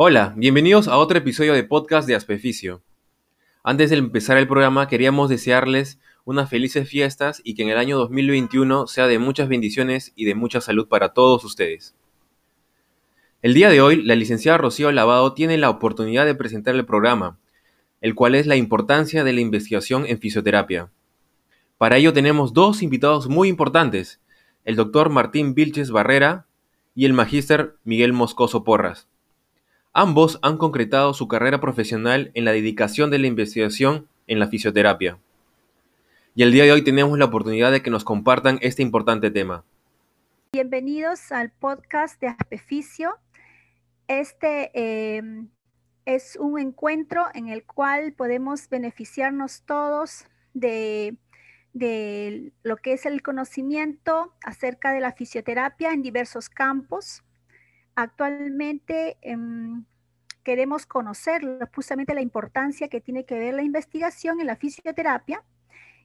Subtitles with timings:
[0.00, 2.84] Hola, bienvenidos a otro episodio de podcast de Aspeficio.
[3.64, 7.98] Antes de empezar el programa queríamos desearles unas felices fiestas y que en el año
[7.98, 11.96] 2021 sea de muchas bendiciones y de mucha salud para todos ustedes.
[13.42, 17.40] El día de hoy, la licenciada Rocío Lavado tiene la oportunidad de presentar el programa,
[18.00, 20.92] el cual es la importancia de la investigación en fisioterapia.
[21.76, 24.20] Para ello tenemos dos invitados muy importantes,
[24.64, 26.46] el doctor Martín Vilches Barrera
[26.94, 29.08] y el magíster Miguel Moscoso Porras.
[30.00, 35.18] Ambos han concretado su carrera profesional en la dedicación de la investigación en la fisioterapia.
[36.36, 39.64] Y el día de hoy tenemos la oportunidad de que nos compartan este importante tema.
[40.52, 43.16] Bienvenidos al podcast de Aspeficio.
[44.06, 44.70] Este
[45.16, 45.48] em,
[46.04, 51.16] es un encuentro en el cual podemos beneficiarnos todos de,
[52.62, 57.24] lo que es el conocimiento acerca de la fisioterapia en diversos campos.
[58.00, 59.84] Actualmente em,
[60.44, 61.42] queremos conocer
[61.74, 65.42] justamente la importancia que tiene que ver la investigación en la fisioterapia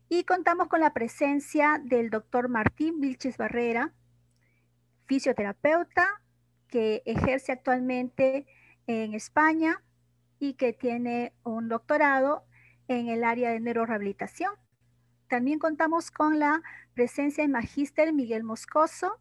[0.10, 3.94] y contamos con la presencia del doctor Martín Vilches Barrera,
[5.06, 6.20] fisioterapeuta
[6.68, 8.48] que ejerce actualmente
[8.88, 9.84] en España
[10.40, 12.44] y que tiene un doctorado
[12.88, 14.56] en el área de neurorehabilitación.
[15.28, 16.64] También contamos con la
[16.96, 19.20] presencia del magíster Miguel Moscoso,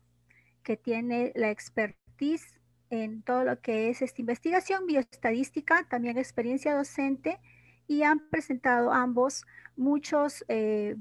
[0.62, 2.61] que tiene la expertise
[2.92, 7.40] en todo lo que es esta investigación bioestadística, también experiencia docente,
[7.88, 10.96] y han presentado ambos muchos eh,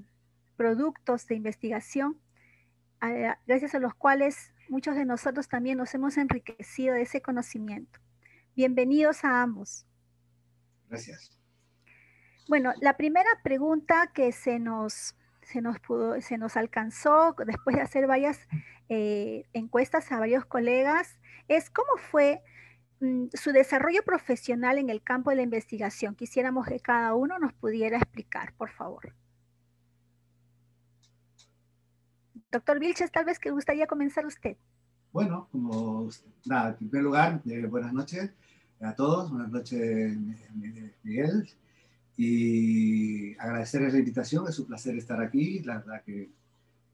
[0.56, 2.18] productos de investigación,
[3.46, 8.00] gracias a los cuales muchos de nosotros también nos hemos enriquecido de ese conocimiento.
[8.56, 9.86] Bienvenidos a ambos.
[10.88, 11.38] Gracias.
[12.48, 17.82] Bueno, la primera pregunta que se nos, se nos, pudo, se nos alcanzó después de
[17.82, 18.48] hacer varias
[18.90, 21.18] eh, encuestas a varios colegas
[21.48, 22.42] es cómo fue
[23.00, 26.16] mm, su desarrollo profesional en el campo de la investigación.
[26.16, 29.14] Quisiéramos que cada uno nos pudiera explicar, por favor.
[32.52, 34.58] Doctor Vilches, tal vez que gustaría comenzar usted.
[35.14, 36.10] Bueno, como
[36.46, 38.32] nada, en primer lugar, eh, buenas noches
[38.82, 40.18] a todos, buenas noches
[41.04, 41.48] Miguel,
[42.24, 46.30] y agradecerles la invitación, es un placer estar aquí, la verdad que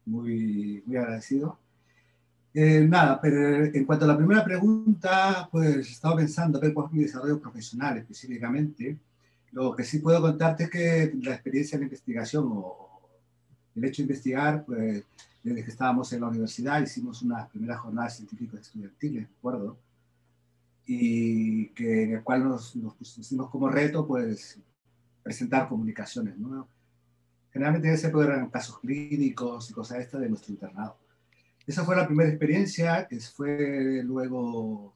[0.06, 1.58] muy, muy agradecido.
[2.54, 6.92] Eh, nada, pero en cuanto a la primera pregunta, pues estaba pensando ver cuál es
[6.92, 8.96] mi desarrollo profesional específicamente.
[9.52, 12.88] Lo que sí puedo contarte es que la experiencia en investigación o
[13.76, 15.04] el hecho de investigar, pues
[15.42, 19.76] desde que estábamos en la universidad hicimos unas primeras jornadas científicas estudiantiles, acuerdo
[20.86, 24.58] Y que en el cual nos, nos pusimos como reto, pues,
[25.28, 26.66] presentar comunicaciones, ¿no?
[27.52, 30.96] Generalmente ese eran casos clínicos y cosas estas de nuestro internado.
[31.66, 34.94] Esa fue la primera experiencia, que fue luego,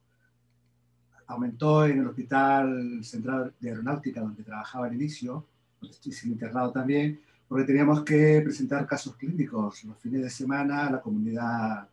[1.26, 5.46] aumentó en el Hospital Central de Aeronáutica, donde trabajaba al inicio,
[5.78, 10.92] donde estoy internado también, porque teníamos que presentar casos clínicos los fines de semana a
[10.92, 11.86] la comunidad,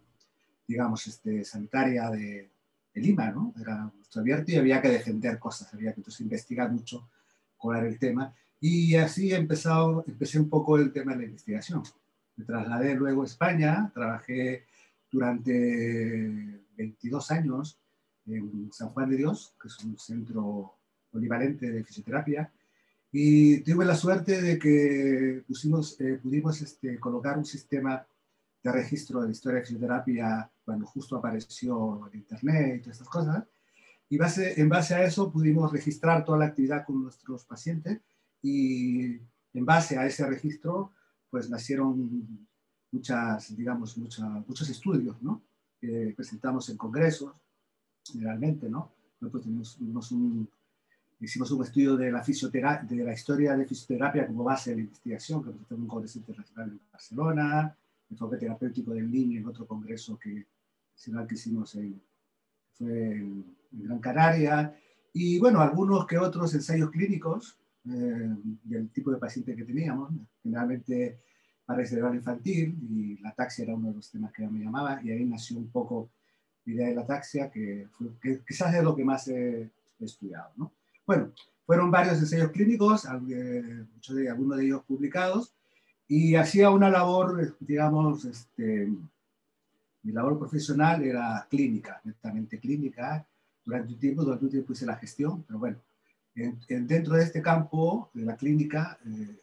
[0.66, 2.50] digamos, este, sanitaria de,
[2.94, 3.54] Lima, ¿no?
[3.60, 7.08] Era nuestro abierto y había que defender cosas, había que entonces investigar mucho
[7.74, 8.34] era el tema.
[8.60, 11.84] Y así empezado, empecé un poco el tema de la investigación.
[12.36, 14.66] Me trasladé luego a España, trabajé
[15.12, 17.80] durante 22 años
[18.26, 20.76] en San Juan de Dios, que es un centro
[21.12, 22.52] polivalente de fisioterapia,
[23.12, 28.06] y tuve la suerte de que pusimos, eh, pudimos este, colocar un sistema
[28.62, 33.10] de registro de la historia de fisioterapia cuando justo apareció el Internet y todas estas
[33.10, 33.44] cosas.
[34.10, 38.02] Y base, en base a eso pudimos registrar toda la actividad con nuestros pacientes
[38.42, 39.18] y
[39.54, 40.94] en base a ese registro
[41.30, 42.48] pues nacieron
[42.92, 45.44] muchas, digamos, muchos estudios, ¿no?
[45.80, 47.34] Que presentamos en congresos,
[48.04, 48.92] generalmente, ¿no?
[51.22, 54.82] Hicimos un estudio de la, fisioterapia, de la historia de fisioterapia como base de la
[54.84, 57.78] investigación, que presentamos en un congreso internacional en Barcelona,
[58.10, 60.48] enfoque terapéutico del niño en otro congreso que,
[60.96, 62.02] que hicimos en,
[62.74, 64.76] fue en, Gran Canaria,
[65.14, 70.12] y bueno, algunos que otros ensayos clínicos eh, del tipo de paciente que teníamos,
[70.44, 71.20] generalmente
[71.66, 75.02] para el cerebral infantil y la ataxia era uno de los temas que me llamaba
[75.04, 76.10] y ahí nació un poco
[76.66, 77.88] la idea de la ataxia que,
[78.48, 80.52] quizás es lo que más he, estudiado.
[80.56, 80.72] ¿no?
[81.06, 81.32] Bueno,
[81.66, 83.06] fueron varios ensayos clínicos,
[83.94, 85.54] muchos de, algunos de ellos publicados,
[86.08, 88.90] y hacía una labor, digamos, este,
[90.04, 93.28] mi labor profesional era clínica, netamente clínica,
[93.66, 95.78] durante un tiempo, durante un tiempo hice la gestión, pero bueno,
[96.34, 99.40] dentro de este campo de la clínica, eh,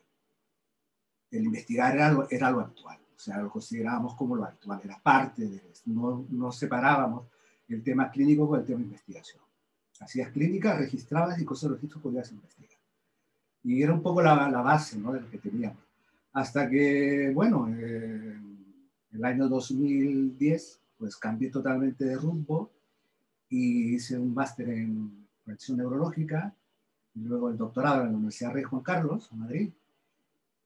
[1.31, 4.99] el investigar era algo, era algo actual, o sea, lo considerábamos como lo actual, era
[5.03, 7.27] parte de eso, no, no separábamos
[7.69, 9.43] el tema clínico con el tema de investigación.
[10.01, 12.79] Hacías clínicas, registrabas y con esos registros podías investigar.
[13.65, 15.12] Y era un poco la, la base ¿no?
[15.12, 15.83] de lo que teníamos.
[16.33, 18.39] Hasta que, bueno, eh,
[19.12, 22.71] el año 2010, pues cambié totalmente de rumbo
[23.49, 26.55] y hice un máster en prevención neurológica
[27.15, 29.71] y luego el doctorado en la Universidad Rey Juan Carlos, en Madrid.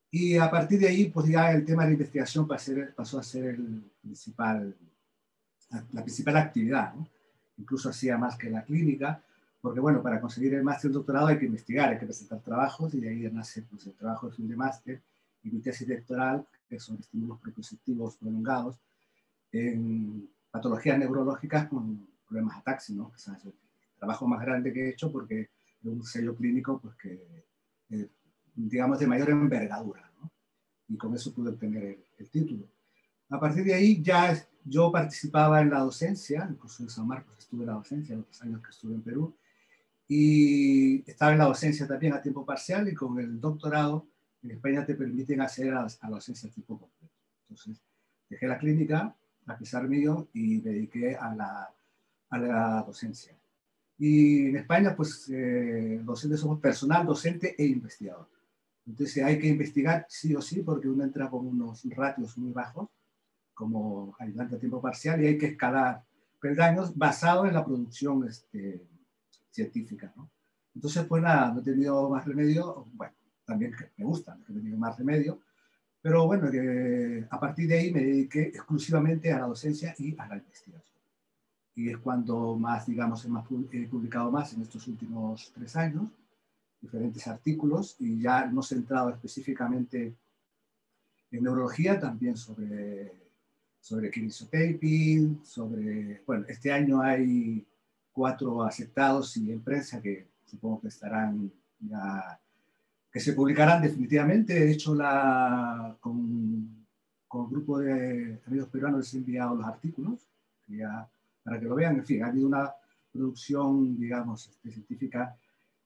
[0.09, 3.45] Y a partir de ahí, pues ya el tema de la investigación pasó a ser
[3.45, 4.75] el principal,
[5.93, 6.93] la principal actividad.
[6.93, 7.07] ¿no?
[7.57, 9.23] Incluso hacía más que la clínica,
[9.61, 12.41] porque bueno, para conseguir el máster y el doctorado hay que investigar, hay que presentar
[12.41, 15.01] trabajos y de ahí nace pues, el trabajo de fin de máster
[15.43, 18.77] y mi tesis doctoral, que son estímulos propulsivos prolongados
[19.51, 23.11] en patologías neurológicas con problemas ataxi, ¿no?
[23.13, 23.53] es el
[23.97, 27.45] trabajo más grande que he hecho porque es un sello clínico pues, que,
[27.89, 28.09] eh,
[28.55, 30.31] digamos, de mayor envergadura, ¿no?
[30.87, 32.65] Y con eso pude obtener el, título.
[33.29, 34.33] A partir de ahí ya
[34.63, 38.61] yo participaba en la docencia, incluso en San Marcos estuve en la docencia, los años
[38.61, 39.35] que estuve en Perú,
[40.07, 44.07] y estaba en la docencia también a tiempo parcial y con el doctorado
[44.43, 47.13] en España te permiten hacer a, la docencia a tiempo completo.
[47.49, 47.81] Entonces,
[48.29, 51.73] dejé la clínica, a pesar mío, y me dediqué a la,
[52.31, 53.37] a la docencia.
[53.97, 58.27] Y en España, pues, eh, docentes somos personal, docente e investigador.
[58.87, 62.89] Entonces hay que investigar sí o sí, porque uno entra con unos ratios muy bajos,
[63.53, 66.03] como ayudante a tiempo parcial, y hay que escalar
[66.39, 68.81] peldaños basado en la producción este,
[69.51, 70.11] científica.
[70.15, 70.31] ¿no?
[70.73, 73.13] Entonces, pues nada, no he tenido más remedio, bueno,
[73.45, 75.41] también me gusta, no he tenido más remedio,
[76.01, 76.49] pero bueno,
[77.29, 80.90] a partir de ahí me dediqué exclusivamente a la docencia y a la investigación
[81.81, 83.25] y es cuando más, digamos,
[83.71, 86.09] he publicado más en estos últimos tres años,
[86.79, 90.15] diferentes artículos y ya no centrado específicamente
[91.31, 93.11] en neurología, también sobre,
[93.79, 97.65] sobre kinesiotaping, sobre, bueno, este año hay
[98.11, 102.39] cuatro aceptados y en prensa que supongo que estarán ya,
[103.11, 104.53] que se publicarán definitivamente.
[104.53, 106.85] De hecho, la, con,
[107.27, 110.19] con un grupo de amigos peruanos les he enviado los artículos,
[110.67, 111.09] que ya
[111.43, 111.97] para que lo vean.
[111.97, 112.71] En fin, ha habido una
[113.11, 115.35] producción, digamos, este, científica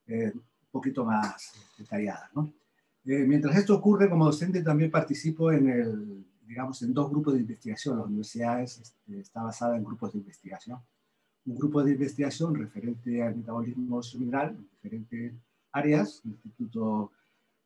[0.07, 2.29] eh, un poquito más detallada.
[2.35, 2.53] ¿no?
[3.05, 7.41] Eh, mientras esto ocurre, como docente también participo en el, digamos, en dos grupos de
[7.41, 7.97] investigación.
[7.97, 10.79] Las universidades este, está basada en grupos de investigación.
[11.45, 15.33] Un grupo de investigación referente al metabolismo cerebral en diferentes
[15.71, 17.11] áreas, el Instituto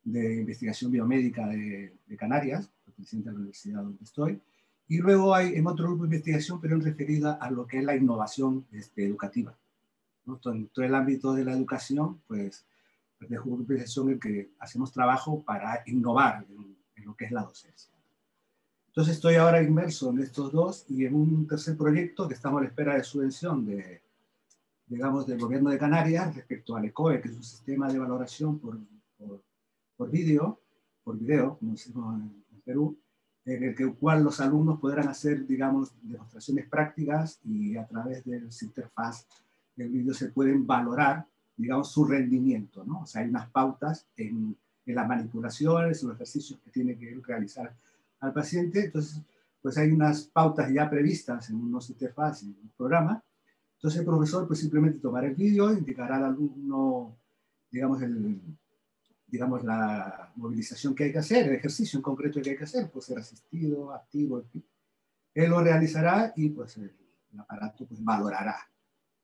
[0.04, 4.42] de Investigación Biomédica de, de Canarias, representa la universidad donde estoy,
[4.90, 7.84] y luego hay en otro grupo de investigación, pero en referida a lo que es
[7.84, 9.56] la innovación este, educativa.
[10.26, 10.40] ¿no?
[10.46, 12.66] En todo el ámbito de la educación, pues,
[13.20, 16.76] pues de grupo de investigación en el que hacemos trabajo para innovar en,
[17.06, 17.94] lo que es la docencia.
[18.88, 22.64] Entonces estoy ahora inmerso en estos dos y en un tercer proyecto que estamos a
[22.64, 24.02] la espera de subvención de,
[24.88, 28.78] digamos, del gobierno de Canarias respecto al ECOE, que es un sistema de valoración por,
[29.18, 29.42] por,
[29.96, 30.60] por vídeo,
[31.04, 32.98] por video, como decimos en Perú,
[33.50, 39.26] en el cual los alumnos podrán hacer, digamos, demostraciones prácticas y a través de interfaz
[39.76, 41.26] del vídeo se pueden valorar,
[41.58, 43.02] digamos, su rendimiento, ¿no?
[43.02, 44.56] O sea, hay unas pautas en,
[44.86, 47.74] en las manipulaciones, en los ejercicios que tiene que realizar
[48.20, 49.22] al paciente, entonces,
[49.62, 53.24] pues hay unas pautas ya previstas en unos interfaz, en un programa,
[53.76, 57.16] entonces el profesor pues simplemente tomará el vídeo, indicará al alumno,
[57.72, 58.40] digamos, el,
[59.30, 62.90] digamos, la movilización que hay que hacer, el ejercicio en concreto que hay que hacer,
[62.90, 64.44] puede ser asistido, activo,
[65.34, 66.92] él lo realizará y pues el,
[67.38, 68.58] aparato pues valorará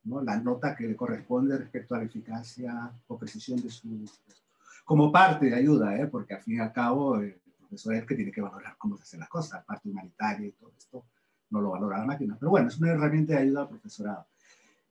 [0.04, 0.22] ¿no?
[0.22, 4.06] la nota que le corresponde respecto a la eficacia o precisión de su...
[4.84, 6.08] como parte de ayuda, ¿eh?
[6.08, 8.98] porque al fin y al cabo el profesor es el que tiene que valorar cómo
[8.98, 11.06] se hacen las cosas, parte humanitaria y todo esto,
[11.50, 12.38] no lo valora la máquina.
[12.40, 14.28] Pero bueno, es una herramienta de ayuda al profesorado.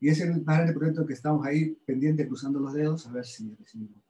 [0.00, 3.54] Y es el grande proyecto que estamos ahí pendiente, cruzando los dedos, a ver si
[3.54, 4.03] recibimos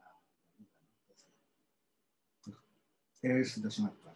[3.25, 4.15] es situación actual.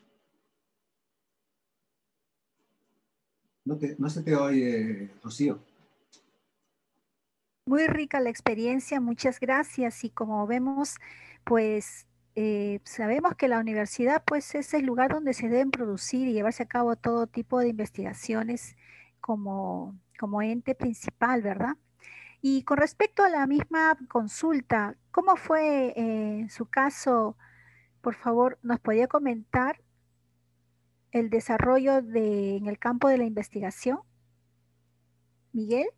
[3.64, 5.58] No, no se te oye, Rocío.
[7.66, 10.04] Muy rica la experiencia, muchas gracias.
[10.04, 10.96] Y como vemos,
[11.44, 16.32] pues eh, sabemos que la universidad pues es el lugar donde se deben producir y
[16.32, 18.76] llevarse a cabo todo tipo de investigaciones
[19.20, 21.76] como, como ente principal, ¿verdad?
[22.40, 27.36] Y con respecto a la misma consulta, ¿cómo fue eh, en su caso?
[28.00, 29.80] Por favor, nos podía comentar
[31.12, 34.00] el desarrollo de, en el campo de la investigación?
[35.52, 35.88] Miguel.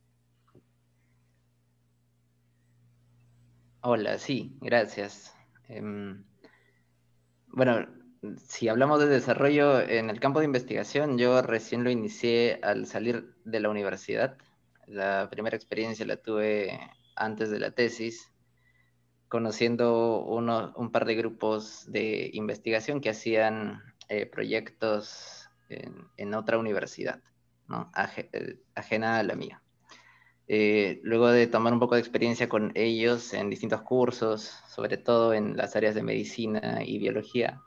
[3.83, 5.35] Hola, sí, gracias.
[5.69, 6.25] Em,
[7.49, 7.87] bueno,
[8.37, 13.35] si hablamos de desarrollo en el campo de investigación, yo recién lo inicié al salir
[13.45, 14.37] de la universidad.
[14.87, 16.78] La primera experiencia la tuve
[17.16, 18.29] antes de la tesis,
[19.30, 27.20] conociendo un par de grupos de investigación que hacían eh, proyectos en, otra universidad,
[28.16, 29.62] eh, ajena a la mía.
[30.49, 35.32] Eh, luego de tomar un poco de experiencia con ellos en distintos cursos, sobre todo
[35.32, 37.62] en las áreas de medicina y biología,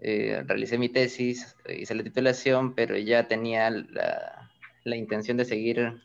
[0.00, 4.50] realicé mi tesis, hice la titulación, pero ya tenía la,
[4.82, 6.02] la intención de seguir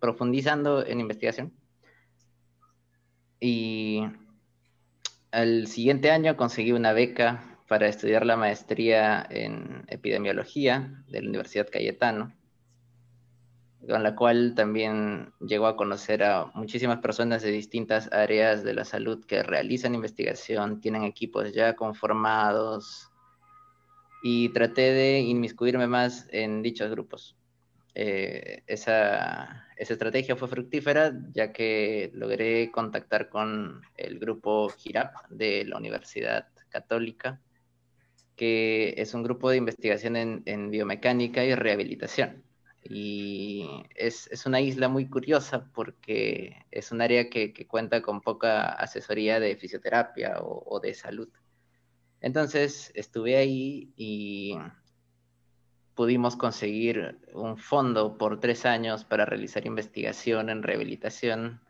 [0.00, 1.52] profundizando en investigación.
[3.44, 4.04] Y
[5.32, 11.66] al siguiente año conseguí una beca para estudiar la maestría en epidemiología de la Universidad
[11.68, 12.32] Cayetano,
[13.84, 18.84] con la cual también llegó a conocer a muchísimas personas de distintas áreas de la
[18.84, 23.10] salud que realizan investigación, tienen equipos ya conformados
[24.22, 27.36] y traté de inmiscuirme más en dichos grupos.
[27.96, 35.64] Eh, esa, esa, estrategia fue fructífera ya que logré contactar con el grupo GIRAP de
[35.64, 37.40] la Universidad Católica
[38.36, 42.42] que es un grupo de investigación en, biomecánica y rehabilitación.
[42.84, 49.38] Y es, una isla muy curiosa porque es un área que, cuenta con poca asesoría
[49.38, 51.28] de fisioterapia o, de salud.
[52.20, 54.56] Entonces estuve ahí y
[55.94, 61.60] pudimos conseguir un fondo por tres años para realizar investigación en rehabilitación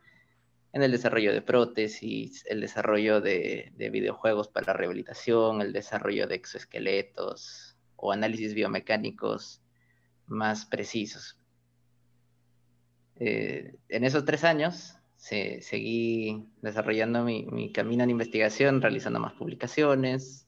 [0.72, 7.76] en el desarrollo de prótesis, el desarrollo de, videojuegos para rehabilitación, el desarrollo de exoesqueletos
[7.96, 9.60] o análisis biomecánicos
[10.26, 11.36] más precisos.
[13.16, 20.41] Eh, en esos tres años seguí desarrollando mi, camino en investigación, realizando más publicaciones,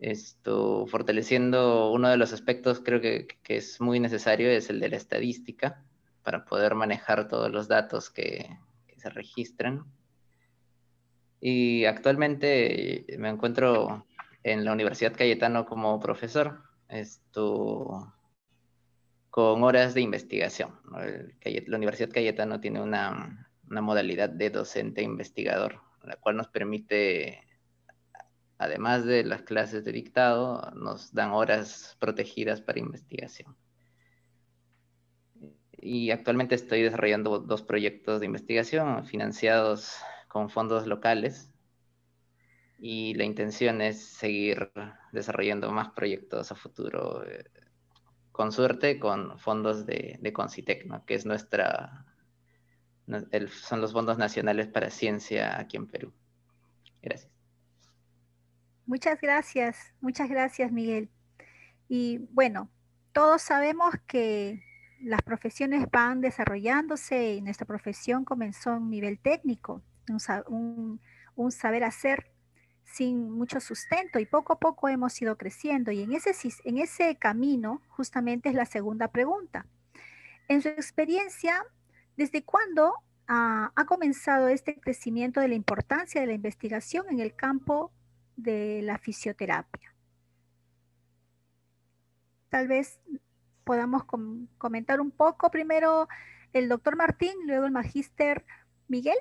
[0.00, 4.88] esto, fortaleciendo uno de los aspectos creo que, que, es muy necesario, es el de
[4.88, 5.84] la estadística,
[6.22, 8.58] para poder manejar todos los datos que,
[8.96, 9.86] se registran.
[11.40, 14.06] Y actualmente me encuentro
[14.42, 18.12] en la Universidad Cayetano como profesor, esto,
[19.30, 20.78] con horas de investigación.
[21.66, 27.40] La Universidad Cayetano tiene una, una modalidad de docente investigador, la cual nos permite,
[28.60, 33.56] además de las clases de dictado, nos dan horas protegidas para investigación
[35.82, 39.96] y actualmente estoy desarrollando dos proyectos de investigación financiados
[40.28, 41.50] con fondos locales
[42.78, 44.70] y la intención es seguir
[45.12, 47.44] desarrollando más proyectos a futuro, eh,
[48.32, 52.06] con suerte con fondos de, de Concitec, que es nuestra,
[53.50, 56.12] son los fondos nacionales para ciencia aquí en Perú.
[57.02, 57.29] Gracias.
[58.90, 61.10] Muchas gracias, muchas gracias Miguel.
[61.88, 62.68] Y bueno,
[63.12, 64.64] todos sabemos que
[65.00, 69.80] las profesiones van desarrollándose y nuestra profesión comenzó a un nivel técnico,
[70.48, 71.00] un,
[71.52, 72.32] saber hacer
[72.82, 76.32] sin mucho sustento y poco a poco hemos ido creciendo y en ese,
[76.64, 79.66] en ese camino justamente es la segunda pregunta.
[80.48, 81.64] En su experiencia,
[82.16, 82.94] ¿desde cuándo
[83.28, 87.92] ha comenzado este crecimiento de la importancia de la investigación en el campo
[88.42, 89.94] de la fisioterapia?
[92.48, 93.00] Tal vez
[93.64, 94.04] podamos
[94.58, 95.50] comentar un poco.
[95.50, 96.08] Primero
[96.52, 98.44] el doctor Martín, luego el magíster
[98.88, 99.18] Miguel.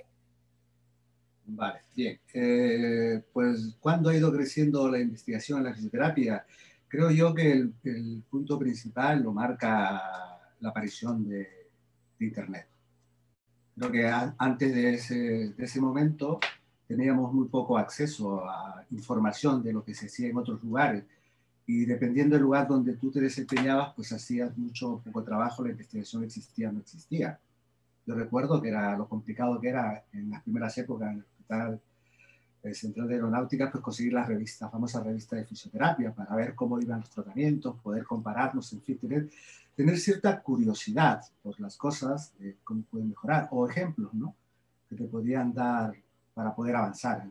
[1.45, 2.19] Vale, bien.
[2.33, 6.45] Eh, pues, ¿cuándo ha ido creciendo la investigación en la fisioterapia?
[6.87, 10.01] Creo yo que el, punto principal lo marca
[10.59, 11.47] la aparición de,
[12.21, 12.67] Internet.
[13.77, 14.05] Creo que
[14.37, 15.15] antes de ese,
[15.53, 16.37] de ese momento
[16.89, 21.03] teníamos muy poco acceso a información de lo que se hacía en otros lugares
[21.67, 26.23] y dependiendo del lugar donde tú te desempeñabas, pues hacías mucho poco trabajo, la investigación
[26.23, 27.39] existía o no existía.
[28.07, 31.79] Yo recuerdo que era lo complicado que era en las primeras épocas en el Hospital
[32.63, 36.55] el Central de Aeronáutica, pues conseguir la revista, la famosa revista de fisioterapia, para ver
[36.55, 39.29] cómo iban los tratamientos, poder compararlos, en fin, tener,
[39.75, 44.35] tener cierta curiosidad por las cosas, de cómo pueden mejorar, o ejemplos, ¿no?
[44.89, 45.95] Que te podían dar
[46.39, 47.29] para poder avanzar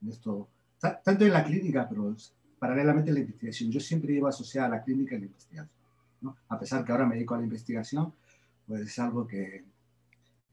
[0.00, 2.14] en, esto, tanto en la clínica, pero
[2.56, 3.72] paralelamente a la investigación.
[3.72, 5.68] Yo siempre iba asociada a la clínica y la investigación.
[6.20, 6.36] ¿no?
[6.48, 8.12] A pesar que ahora me dedico a la investigación,
[8.68, 9.64] pues es algo que,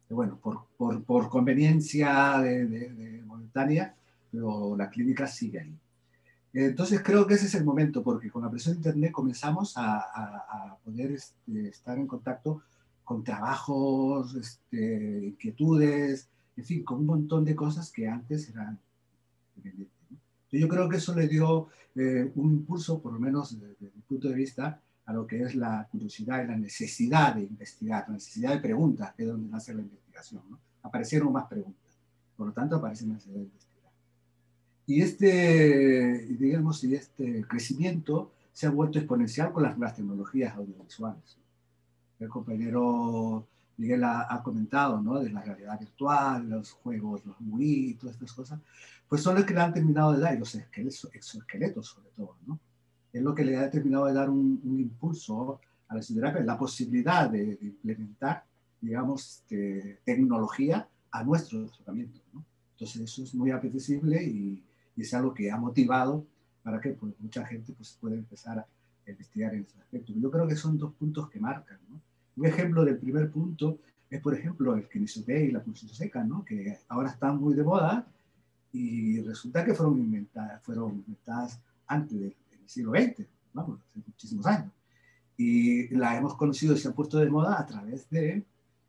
[0.09, 3.93] bueno, por, por, por conveniencia de, de, monetaria,
[4.31, 5.79] pero la clínica sigue ahí.
[6.51, 9.99] Entonces creo que ese es el momento, porque con la presión de Internet comenzamos a,
[9.99, 12.63] a, poder este, estar en contacto
[13.03, 18.79] con trabajos, este, inquietudes, en fin, con un montón de cosas que antes eran
[20.51, 24.29] yo creo que eso le dio eh, un impulso, por lo menos desde, mi punto
[24.29, 28.53] de vista, a lo que es la curiosidad y la necesidad de investigar, la necesidad
[28.53, 30.41] de preguntas, que es donde nace la investigación.
[30.49, 30.59] ¿no?
[30.81, 31.97] Aparecieron más preguntas,
[32.35, 33.91] por lo tanto aparece la necesidad de investigar.
[34.87, 41.37] Y este, digamos, y este crecimiento se ha vuelto exponencial con las nuevas tecnologías audiovisuales.
[42.19, 43.47] El compañero
[43.77, 45.19] Miguel ha, comentado, ¿no?
[45.19, 48.59] De la realidad virtual, los juegos, los MUI, todas estas cosas,
[49.07, 52.59] pues son los que le han terminado de dar, y los exoesqueletos sobre todo, ¿no?
[53.11, 57.29] Es lo que le ha terminado de dar un, impulso a la fisioterapia, la posibilidad
[57.29, 58.43] de, implementar,
[58.81, 62.43] digamos, este, tecnología a nuestro tratamiento, ¿no?
[62.73, 64.63] Entonces eso es muy apetecible y,
[64.95, 66.25] y, es algo que ha motivado
[66.61, 68.67] para que pues, mucha gente pues, pueda empezar a
[69.07, 70.13] investigar en ese aspecto.
[70.15, 72.01] Yo creo que son dos puntos que marcan, ¿no?
[72.37, 76.43] Un ejemplo del primer punto es, por ejemplo, el kinesioterapia y la pulsión seca, ¿no?
[76.43, 78.05] que ahora están muy de moda
[78.71, 84.71] y resulta que fueron inventadas, fueron inventadas antes del, siglo XX, vamos, hace muchísimos años.
[85.37, 88.43] Y la hemos conocido y se han puesto de moda a través de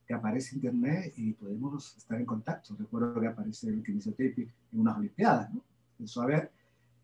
[0.07, 2.75] que aparece Internet y podemos estar en contacto.
[2.79, 5.63] Recuerdo que aparece el kinesiotape en unas Olimpiadas, ¿no?
[5.99, 6.51] Empezó a ver,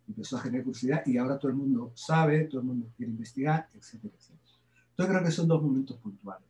[0.08, 3.68] empezó a generar curiosidad y ahora todo el mundo sabe, todo el mundo quiere investigar,
[3.74, 4.41] etcétera, etcétera.
[4.98, 6.46] Yo creo que son dos momentos puntuales.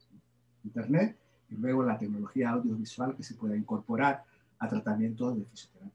[0.64, 1.16] Internet
[1.50, 4.24] y luego la tecnología audiovisual que se pueda incorporar
[4.58, 5.92] a tratamientos de fisioterapia.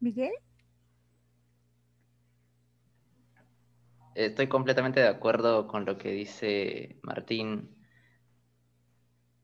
[0.00, 0.32] Miguel.
[4.14, 7.70] Estoy completamente de acuerdo con lo que dice Martín.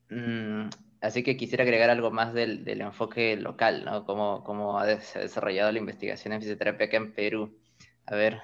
[0.09, 0.69] Mm,
[1.01, 4.05] así que quisiera agregar algo más del, enfoque local, ¿no?
[4.05, 7.57] Cómo, cómo ha, se ha desarrollado la investigación en fisioterapia acá en Perú.
[8.05, 8.41] A ver,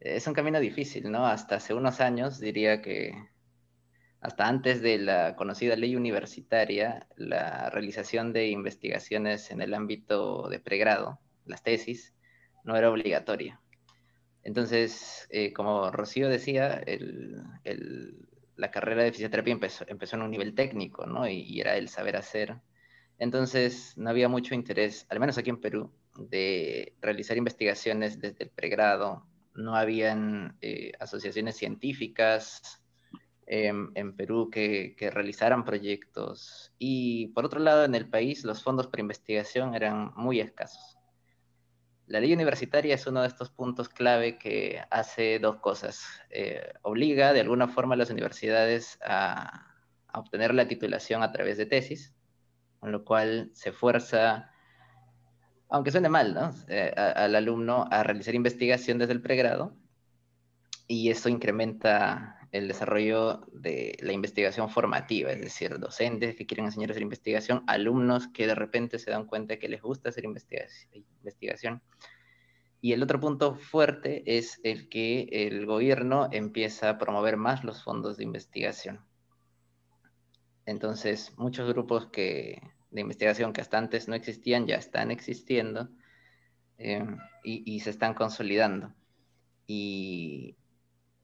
[0.00, 1.26] es un camino difícil, ¿no?
[1.26, 3.14] Hasta hace unos años, diría que
[4.20, 10.58] hasta antes de la conocida ley universitaria, la realización de investigaciones en el ámbito de
[10.58, 12.14] pregrado, las tesis,
[12.64, 13.60] no era obligatoria.
[14.42, 16.82] Entonces, eh, como Rocío decía,
[18.56, 21.28] la carrera de fisioterapia empezó, en un nivel técnico, ¿no?
[21.28, 22.56] Y, y, era el saber hacer.
[23.18, 28.50] Entonces, no había mucho interés, al menos aquí en Perú, de realizar investigaciones desde el
[28.50, 29.27] pregrado
[29.58, 32.80] no habían eh, asociaciones científicas
[33.50, 36.72] en Perú que, realizaran proyectos.
[36.78, 40.98] Y por otro lado, en el país los fondos para investigación eran muy escasos.
[42.06, 46.04] La ley universitaria es uno de estos puntos clave que hace dos cosas.
[46.28, 49.74] Eh, obliga de alguna forma a las universidades a,
[50.08, 52.14] a obtener la titulación a través de tesis,
[52.80, 54.50] con lo cual se fuerza
[55.68, 56.50] aunque suene mal, ¿no?
[56.68, 59.76] Eh, al alumno a realizar investigación desde el pregrado
[60.86, 66.90] y eso incrementa el desarrollo de la investigación formativa, es decir, docentes que quieren enseñar
[66.90, 71.82] a hacer investigación, alumnos que de repente se dan cuenta que les gusta hacer investigación.
[72.80, 77.82] Y el otro punto fuerte es el que el gobierno empieza a promover más los
[77.82, 79.00] fondos de investigación.
[80.64, 85.88] Entonces, muchos grupos que de investigación que hasta antes no existían ya están existiendo
[86.78, 87.04] eh,
[87.42, 88.94] y, se están consolidando.
[89.66, 90.56] Y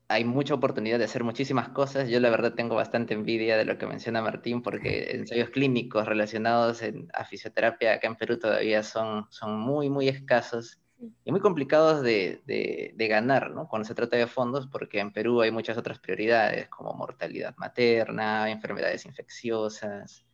[0.09, 2.09] hay mucha oportunidad de hacer muchísimas cosas.
[2.09, 6.83] Yo la verdad tengo bastante envidia de lo que menciona Martín porque ensayos clínicos relacionados
[7.13, 10.81] a fisioterapia acá en Perú todavía son, son muy, muy escasos
[11.25, 13.69] y muy complicados de, de, de, ganar, ¿no?
[13.69, 18.51] Cuando se trata de fondos, porque en Perú hay muchas otras prioridades, como mortalidad materna,
[18.51, 20.25] enfermedades infecciosas,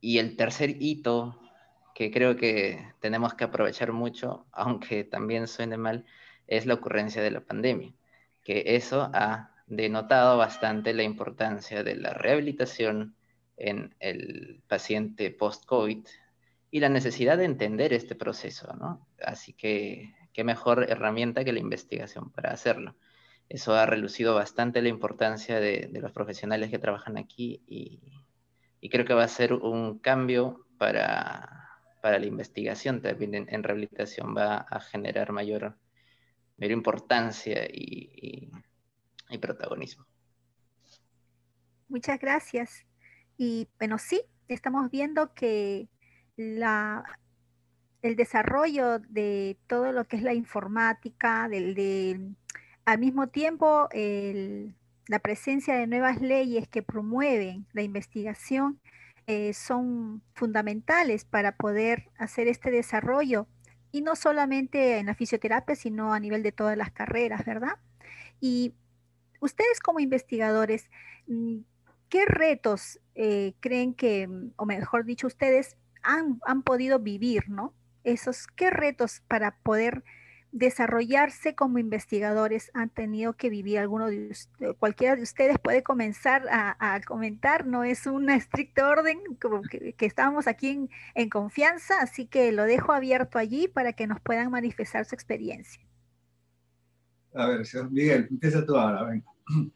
[0.00, 1.38] y el tercer hito
[1.94, 6.04] que creo que tenemos que aprovechar mucho, aunque también suene mal,
[6.46, 7.92] es la ocurrencia de la pandemia,
[8.44, 13.16] que eso ha denotado bastante la importancia de la rehabilitación
[13.56, 16.06] en el paciente post-COVID
[16.70, 19.08] y la necesidad de entender este proceso, ¿no?
[19.24, 22.94] Así que qué mejor herramienta que la investigación para hacerlo.
[23.48, 28.00] Eso ha relucido bastante la importancia de, de los profesionales que trabajan aquí y,
[28.86, 34.32] y creo que va a ser un cambio para, para la investigación también en, rehabilitación,
[34.32, 35.76] va a generar mayor,
[36.56, 38.48] mayor importancia y,
[39.28, 40.06] y, protagonismo.
[41.88, 42.86] Muchas gracias.
[43.36, 45.88] Y bueno, sí, estamos viendo que
[46.36, 47.02] la,
[48.02, 52.20] el desarrollo de todo lo que es la informática, del, de,
[52.84, 54.76] al mismo tiempo el,
[55.08, 58.80] la presencia de nuevas leyes que promueven la investigación
[59.26, 63.48] eh, son fundamentales para poder hacer este desarrollo
[63.92, 67.78] y no solamente en la fisioterapia, sino a nivel de todas las carreras, ¿verdad?
[68.40, 68.74] Y
[69.40, 70.90] ustedes como investigadores,
[71.26, 71.58] mm,
[72.08, 77.74] ¿qué retos eh, creen que, o mejor dicho, ustedes han, han podido vivir, ¿no?
[78.04, 80.04] Esos, ¿qué retos para poder
[80.52, 86.46] desarrollarse como investigadores han tenido que vivir alguno de ustedes, cualquiera de ustedes puede comenzar
[86.50, 92.52] a, comentar, no es un estricto orden, como que, estamos aquí en, confianza, así que
[92.52, 95.82] lo dejo abierto allí para que nos puedan manifestar su experiencia.
[97.34, 99.26] A ver, señor Miguel, empieza tú ahora, venga.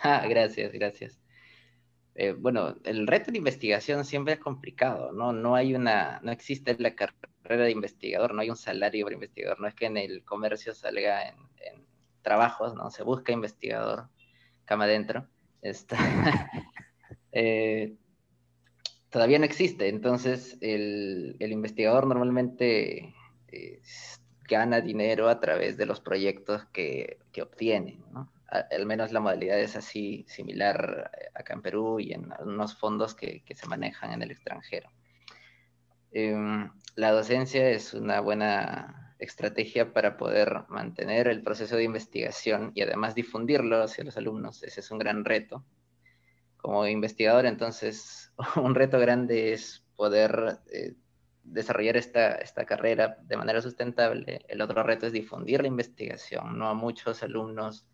[0.00, 1.20] Ah, gracias, gracias.
[2.14, 5.32] Eh, bueno, el reto de investigación siempre es complicado, ¿no?
[5.32, 9.60] No hay una, no existe la carrera de investigador, no hay un salario para investigador,
[9.60, 11.36] no es que en el comercio salga en,
[12.22, 12.90] trabajos, ¿no?
[12.90, 14.08] Se busca investigador,
[14.64, 15.26] cama adentro.
[17.30, 17.94] Eh,
[19.10, 23.14] todavía no existe, entonces el, investigador normalmente
[23.48, 23.82] eh,
[24.48, 28.00] gana dinero a través de los proyectos que, que obtiene,
[28.48, 33.42] al menos la modalidad es así similar acá en Perú y en algunos fondos que,
[33.54, 34.90] se manejan en el extranjero.
[36.12, 42.82] Em, la docencia es una buena estrategia para poder mantener el proceso de investigación y
[42.82, 44.64] además difundirlo hacia los alumnos.
[44.64, 45.64] Ese es un gran reto.
[46.56, 50.96] Como investigador, entonces, un reto grande es poder eh,
[51.44, 54.44] desarrollar esta, esta carrera de manera sustentable.
[54.48, 56.58] El otro reto es difundir la investigación.
[56.58, 57.86] No a muchos alumnos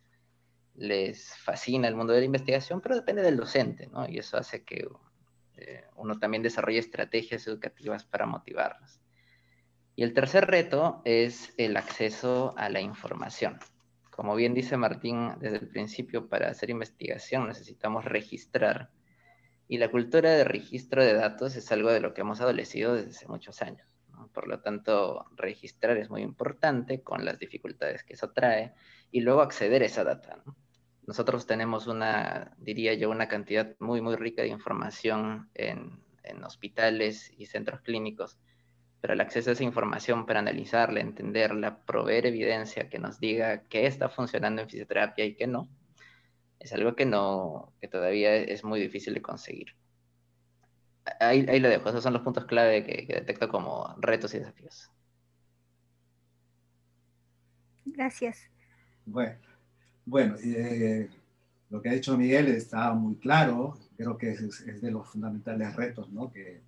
[0.76, 4.08] les fascina el mundo de la investigación, pero depende del docente, ¿no?
[4.08, 4.88] Y eso hace que
[5.56, 9.00] eh, uno también desarrolle estrategias educativas para motivarlos.
[9.96, 13.58] Y el tercer reto es el acceso a la información.
[14.10, 18.90] Como bien dice Martín desde el principio, para hacer investigación necesitamos registrar.
[19.68, 23.10] Y la cultura de registro de datos es algo de lo que hemos adolecido desde
[23.10, 23.86] hace muchos años.
[24.32, 28.74] Por lo tanto, registrar es muy importante con las dificultades que eso trae
[29.10, 30.42] y luego acceder a esa data.
[31.06, 36.02] Nosotros tenemos una, diría yo, una cantidad muy, muy rica de información en,
[36.44, 38.38] hospitales y centros clínicos,
[39.00, 43.86] pero el acceso a esa información para analizarla, entenderla, proveer evidencia que nos diga qué
[43.86, 45.68] está funcionando en fisioterapia y qué no,
[46.58, 49.76] es algo que, no, que todavía es muy difícil de conseguir.
[51.20, 54.38] Ahí, ahí lo dejo, esos son los puntos clave que, que detecto como retos y
[54.38, 54.90] desafíos.
[57.84, 58.48] Gracias.
[59.04, 59.38] Bueno,
[60.06, 61.08] bueno, eh,
[61.70, 66.10] lo que ha dicho Miguel está muy claro, creo que es, de los fundamentales retos
[66.12, 66.32] ¿no?
[66.32, 66.62] que,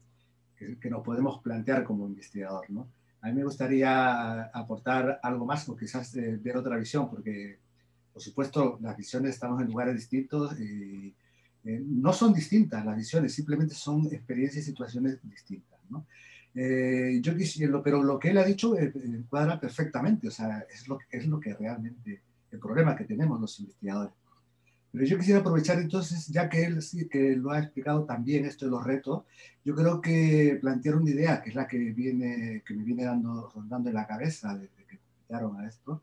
[0.57, 2.66] que, nos podemos plantear como investigador.
[3.20, 7.59] A mí me gustaría aportar algo más o quizás ver otra visión, porque
[8.12, 11.14] por supuesto las visiones estamos en lugares distintos y
[11.64, 15.77] eh, no son distintas las visiones, simplemente son experiencias y situaciones distintas.
[16.55, 18.75] Eh, yo quisiera, pero lo que él ha dicho
[19.29, 23.59] cuadra perfectamente, o sea, es lo, es lo que realmente el problema que tenemos los
[23.61, 24.15] investigadores.
[24.97, 28.65] Pero yo quisiera aprovechar entonces, ya que él sí que lo ha explicado también esto
[28.65, 29.25] de los retos,
[29.63, 33.51] yo creo que plantear una idea que es la que, viene, que me viene dando,
[33.55, 36.03] rondando en la cabeza desde que invitaron a esto,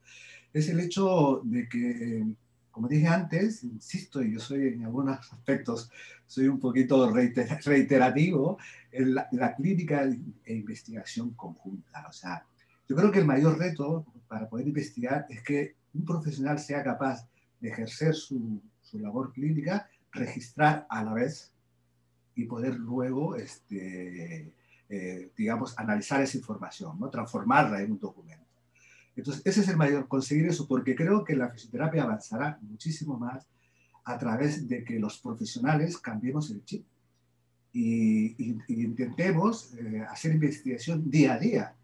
[0.53, 2.23] es el hecho de que,
[2.69, 5.89] como dije antes, insisto, y yo soy en algunos aspectos,
[6.27, 8.59] soy un poquito reiterativo,
[8.91, 10.03] en la, la clínica
[10.45, 12.05] e investigación conjunta.
[12.07, 12.45] O sea,
[12.87, 17.27] yo creo que el mayor reto para poder investigar es que un profesional sea capaz
[17.59, 18.61] de ejercer su,
[18.93, 21.51] labor clínica, registrar a la vez
[22.35, 24.53] y poder luego, este,
[24.87, 27.09] eh, digamos, analizar esa información, ¿no?
[27.09, 28.45] transformarla en un documento.
[29.15, 33.47] Entonces, ese es el mayor, conseguir eso, porque creo que la fisioterapia avanzará muchísimo más
[34.03, 36.85] a través de que los profesionales cambiemos el chip
[37.73, 38.35] y,
[38.67, 41.75] intentemos eh, hacer investigación día a día.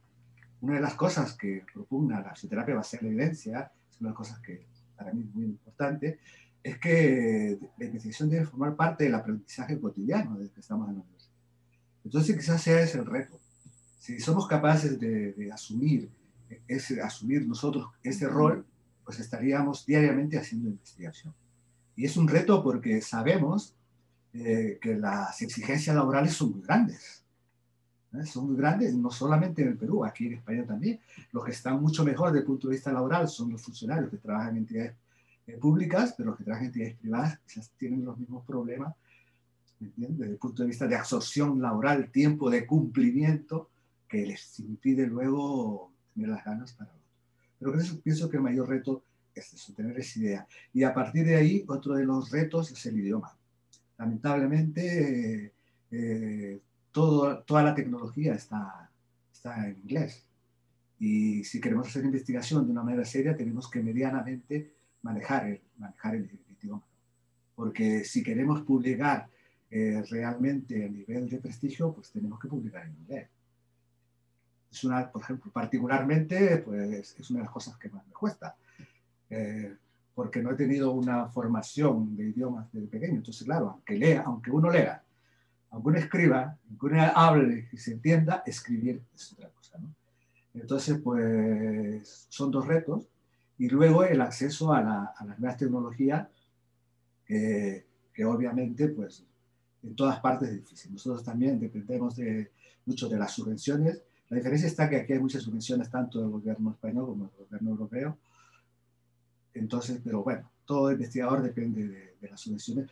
[0.61, 4.11] Una de las cosas que propugna la fisioterapia va a ser la evidencia, una de
[4.11, 6.19] las cosas que para mí es muy importante,
[6.61, 11.01] es que la investigación debe formar parte del aprendizaje cotidiano desde que estamos en la
[11.01, 11.33] universidad.
[12.03, 13.39] Entonces quizás sea ese el reto.
[13.99, 16.09] Si somos capaces de, asumir,
[16.67, 18.65] ese, asumir nosotros ese rol,
[19.05, 21.33] pues estaríamos diariamente haciendo investigación.
[21.95, 23.75] Y es un reto porque sabemos
[24.33, 27.23] eh, que las exigencias laborales son muy grandes.
[28.13, 28.25] ¿Eh?
[28.25, 30.99] son muy grandes, no solamente en el Perú, aquí en España también.
[31.31, 34.17] Los que están mucho mejor desde el punto de vista laboral son los funcionarios que
[34.17, 34.93] trabajan en entidades
[35.47, 38.95] eh, públicas, pero los que trabajan en entidades privadas quizás tienen los mismos problemas,
[39.79, 43.69] desde el punto de vista de absorción laboral, tiempo de cumplimiento,
[44.09, 46.99] que les impide luego tener las ganas para otro.
[47.59, 50.47] Pero eso, pienso que el mayor reto es eso, tener esa idea.
[50.73, 53.37] Y a partir de ahí, otro de los retos es el idioma.
[53.97, 55.53] Lamentablemente,
[55.91, 56.59] eh,
[56.91, 58.89] toda la tecnología está,
[59.31, 60.25] está en inglés.
[60.99, 66.15] Y si queremos hacer investigación de una manera seria, tenemos que medianamente manejar el, manejar
[66.15, 66.29] el,
[66.61, 66.83] idioma.
[67.55, 69.29] Porque si queremos publicar
[69.71, 73.29] eh, realmente a nivel de prestigio, pues tenemos que publicar en inglés.
[74.71, 78.55] es una, por ejemplo, particularmente, pues es una de las cosas que más me cuesta,
[79.29, 79.75] eh,
[80.13, 83.17] porque no he tenido una formación de idiomas desde pequeño.
[83.17, 85.01] Entonces, claro, aunque lea, aunque uno lea,
[85.71, 89.93] aunque uno escriba, aunque uno hable y se entienda, escribir es otra cosa, ¿no?
[90.53, 93.07] Entonces, pues son dos retos.
[93.57, 96.27] Y luego el acceso a, las nuevas tecnologías,
[97.25, 99.23] que obviamente, pues,
[99.83, 100.93] en todas partes es difícil.
[100.93, 102.51] Nosotros también dependemos de,
[102.85, 104.01] mucho de las subvenciones.
[104.29, 107.69] La diferencia está que aquí hay muchas subvenciones tanto del gobierno español como del gobierno
[107.71, 108.17] europeo.
[109.53, 112.89] Entonces, pero bueno, todo investigador depende de, de las subvenciones.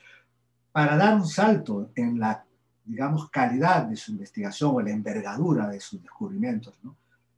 [0.72, 2.46] Para dar un salto en la,
[2.88, 6.96] digamos, calidad de su investigación o la envergadura de sus descubrimientos, ¿no?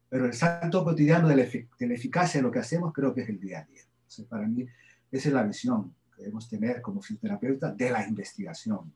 [0.08, 3.40] Pero el salto cotidiano de la, eficacia de lo que hacemos creo que es el
[3.40, 3.82] día a día.
[3.82, 4.66] Entonces, para mí,
[5.12, 8.92] esa es la visión que debemos tener como fisioterapeuta de la investigación.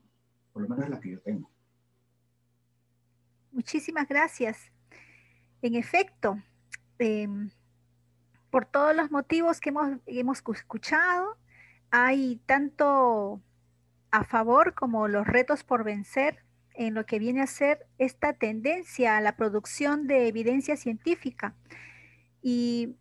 [0.51, 1.49] Por lo menos es la que yo tengo.
[3.51, 4.57] Muchísimas gracias.
[5.61, 6.41] En efecto,
[6.97, 7.49] em,
[8.49, 11.37] por todos los motivos que hemos, hemos escuchado,
[11.91, 13.41] hay tanto
[14.13, 16.43] a favor como los retos por vencer
[16.75, 21.55] en lo que viene a ser esta tendencia a la producción de evidencia científica.
[22.39, 22.95] Y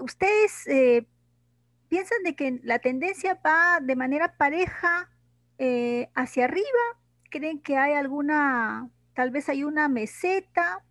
[0.00, 1.06] ustedes eh,
[1.88, 5.08] piensan de que la tendencia va de manera pareja
[5.58, 6.98] eh, hacia arriba,
[7.30, 10.84] creen que hay alguna, tal vez hay una meseta.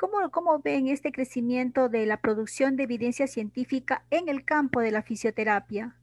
[0.00, 4.90] ¿Cómo, ¿Cómo ven este crecimiento de la producción de evidencia científica en el campo de
[4.90, 5.99] la fisioterapia?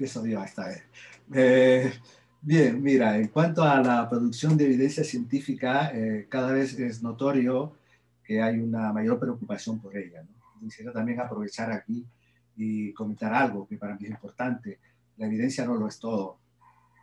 [0.00, 0.82] Empiezo yo esta vez.
[1.34, 1.92] Eh,
[2.40, 7.74] bien, mira, en cuanto a la producción de evidencia científica, eh, cada vez es notorio
[8.24, 10.22] que hay una mayor preocupación por ella.
[10.22, 10.58] ¿no?
[10.58, 12.06] Quisiera también aprovechar aquí
[12.56, 14.78] y comentar algo que para mí es importante.
[15.18, 16.38] La evidencia no lo es todo.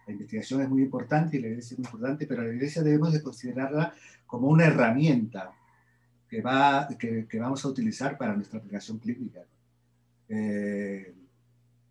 [0.08, 3.14] La investigación es muy importante y la evidencia es muy importante, pero la evidencia debemos
[3.14, 3.94] de considerarla
[4.26, 5.52] como una herramienta
[6.28, 9.42] que, va, que, que vamos a utilizar para nuestra aplicación clínica.
[10.30, 11.14] Eh,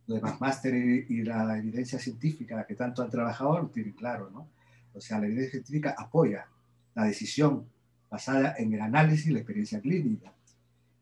[0.06, 4.48] lo demás máster y, la evidencia científica, que tanto han trabajado, lo tienen claro, ¿no?
[4.94, 6.46] O sea, la evidencia científica apoya
[6.94, 7.66] la decisión
[8.08, 10.32] basada en el análisis y la experiencia clínica.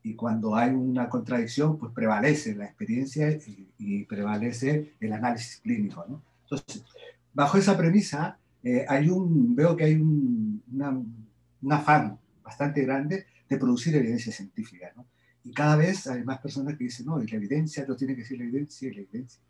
[0.03, 3.31] Y cuando hay una contradicción, pues prevalece la experiencia
[3.79, 6.23] y, prevalece el análisis clínico, ¿no?
[6.43, 6.83] Entonces,
[7.33, 10.62] bajo esa premisa, eh, hay un, veo que hay un,
[11.62, 15.07] un afán bastante grande de producir evidencia científica, ¿no?
[15.44, 18.38] Y cada vez hay más personas que dicen, no, la evidencia, no tiene que ser
[18.38, 19.40] la evidencia y la evidencia.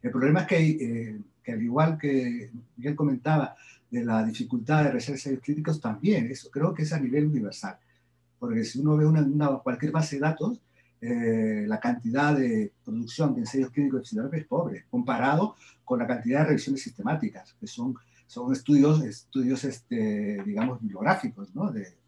[0.00, 3.54] El problema es que, eh, que al igual que Miguel comentaba
[3.90, 7.78] de la dificultad de realizar ensayos clínicos, también eso creo que es a nivel universal.
[8.38, 10.58] Porque si uno ve una, cualquier base de datos,
[11.00, 16.40] eh, la cantidad de producción de ensayos clínicos de es pobre, comparado con la cantidad
[16.40, 17.94] de revisiones sistemáticas, que son,
[18.26, 21.70] son estudios, estudios este, digamos, bibliográficos, ¿no?
[21.70, 22.01] De,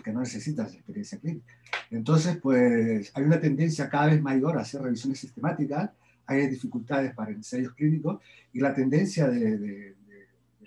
[0.00, 1.52] que no necesitas experiencia clínica.
[1.90, 5.90] Entonces, pues hay una tendencia cada vez mayor a hacer revisiones sistemáticas,
[6.26, 8.20] hay dificultades para ensayos clínicos
[8.52, 9.94] y la tendencia de,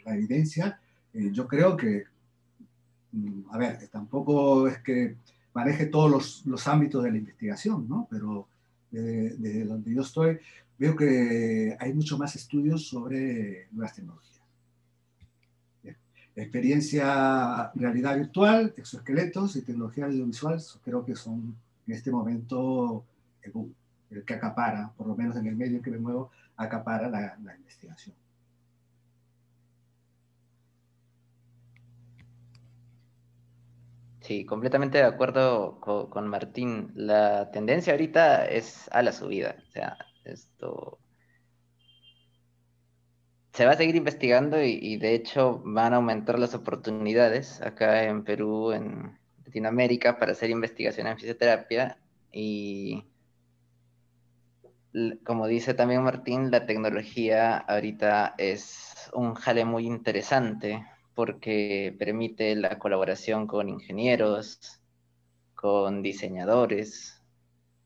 [0.04, 0.80] la evidencia,
[1.14, 2.04] eh, yo creo que,
[3.12, 5.16] mm, a ver, tampoco es que
[5.54, 8.08] maneje todos los, ámbitos de la investigación, ¿no?
[8.12, 8.48] Pero
[8.92, 10.38] desde donde yo estoy,
[10.78, 14.35] veo que hay mucho más estudios sobre nuevas tecnologías
[16.36, 21.56] experiencia realidad virtual, exoesqueletos y tecnología audiovisual, creo que son
[21.88, 23.06] en este momento
[24.10, 27.38] el que acapara, por lo menos en el medio en que me muevo, acapara la,
[27.58, 28.16] investigación.
[34.22, 36.92] Sí, completamente de acuerdo con, con, Martín.
[36.96, 39.56] La tendencia ahorita es a la subida.
[39.70, 40.98] O sea, esto
[43.56, 48.26] se va a seguir investigando y, de hecho van a aumentar las oportunidades acá en
[48.26, 51.98] Perú, en Latinoamérica, para hacer investigación en fisioterapia.
[52.34, 53.06] Y
[55.24, 62.78] como dice también Martín, la tecnología ahorita es un jale muy interesante porque permite la
[62.78, 64.82] colaboración con ingenieros,
[65.54, 67.24] con diseñadores,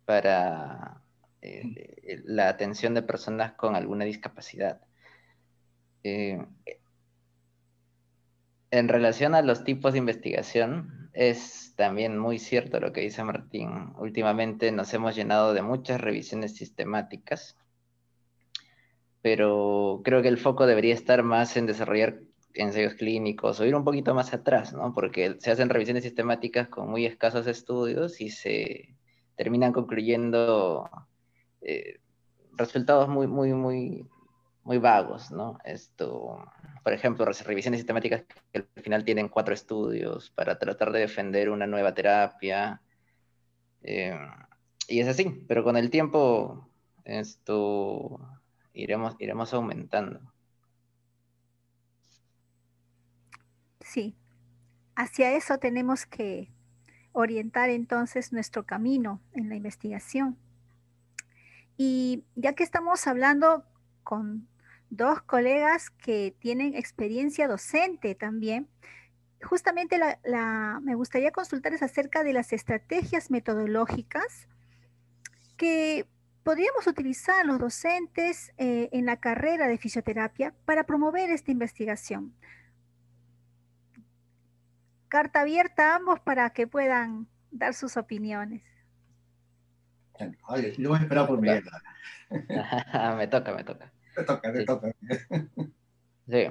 [0.05, 1.03] para
[1.43, 4.81] eh, la atención de personas con alguna discapacidad.
[6.03, 6.39] Eh,
[8.71, 13.93] en relación a los tipos de investigación, es también muy cierto lo que dice Martín.
[13.97, 17.57] Últimamente nos hemos llenado de muchas revisiones sistemáticas,
[19.21, 22.19] pero creo que el foco debería estar más en desarrollar
[22.53, 24.93] ensayos clínicos o ir un poquito más atrás, ¿no?
[24.93, 28.95] Porque se hacen revisiones sistemáticas con muy escasos estudios y se
[29.35, 30.89] terminan concluyendo
[31.61, 31.99] eh,
[32.53, 34.05] resultados muy, muy, muy
[34.63, 35.57] muy vagos, ¿no?
[35.63, 36.45] Esto,
[36.83, 41.67] por ejemplo, revisiones sistemáticas que al final tienen cuatro estudios para tratar de defender una
[41.67, 42.81] nueva terapia.
[43.81, 44.17] Eh,
[44.87, 46.69] y es así, pero con el tiempo
[47.03, 48.19] esto
[48.73, 50.19] iremos, iremos aumentando.
[53.81, 54.15] Sí,
[54.95, 56.51] hacia eso tenemos que
[57.11, 60.37] orientar entonces nuestro camino en la investigación.
[61.75, 63.63] Y ya que estamos hablando
[64.03, 64.47] con
[64.89, 68.67] dos colegas que tienen experiencia docente también,
[69.43, 74.47] justamente la, me gustaría consultarles acerca de las estrategias metodológicas
[75.57, 76.07] que
[76.43, 82.33] podríamos utilizar los docentes eh, en la carrera de fisioterapia para promover esta investigación.
[85.07, 88.68] Carta abierta a ambos para que puedan dar sus opiniones.
[90.77, 91.63] Yo voy a esperar por Miguel.
[93.17, 93.91] me toca, me toca.
[94.15, 94.95] Me toca, me toca.
[96.27, 96.47] sí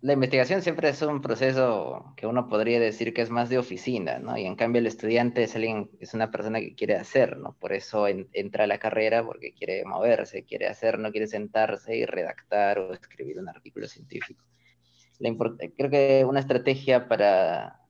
[0.00, 4.20] la investigación siempre es un proceso que uno podría decir que es más de oficina,
[4.20, 4.38] ¿no?
[4.38, 7.56] Y en cambio el estudiante es alguien, es una persona que quiere hacer, ¿no?
[7.58, 12.04] Por eso entra a la carrera porque quiere moverse, quiere hacer, no quiere sentarse y
[12.04, 14.44] redactar o escribir un artículo científico.
[15.76, 17.80] creo que una estrategia para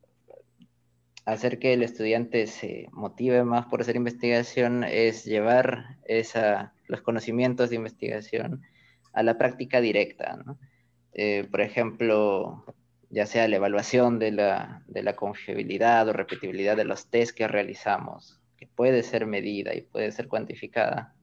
[1.33, 7.69] hacer que el estudiante se motive más por hacer investigación es llevar esa, los conocimientos
[7.69, 8.63] de investigación
[9.13, 10.43] a la práctica directa.
[11.13, 12.65] Eh, por ejemplo,
[13.11, 17.47] ya sea la evaluación de la, de la confiabilidad o repetibilidad de los test que
[17.47, 21.15] realizamos, que puede ser medida y puede ser cuantificada,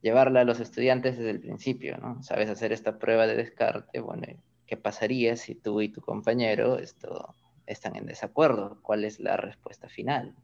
[0.00, 2.22] llevarla a los estudiantes desde el principio, ¿no?
[2.22, 4.28] Sabes hacer esta prueba de descarte, bueno,
[4.64, 7.34] ¿qué pasaría si tú y tu compañero esto,
[7.66, 8.78] están en desacuerdo?
[8.82, 10.34] ¿Cuál es la respuesta final?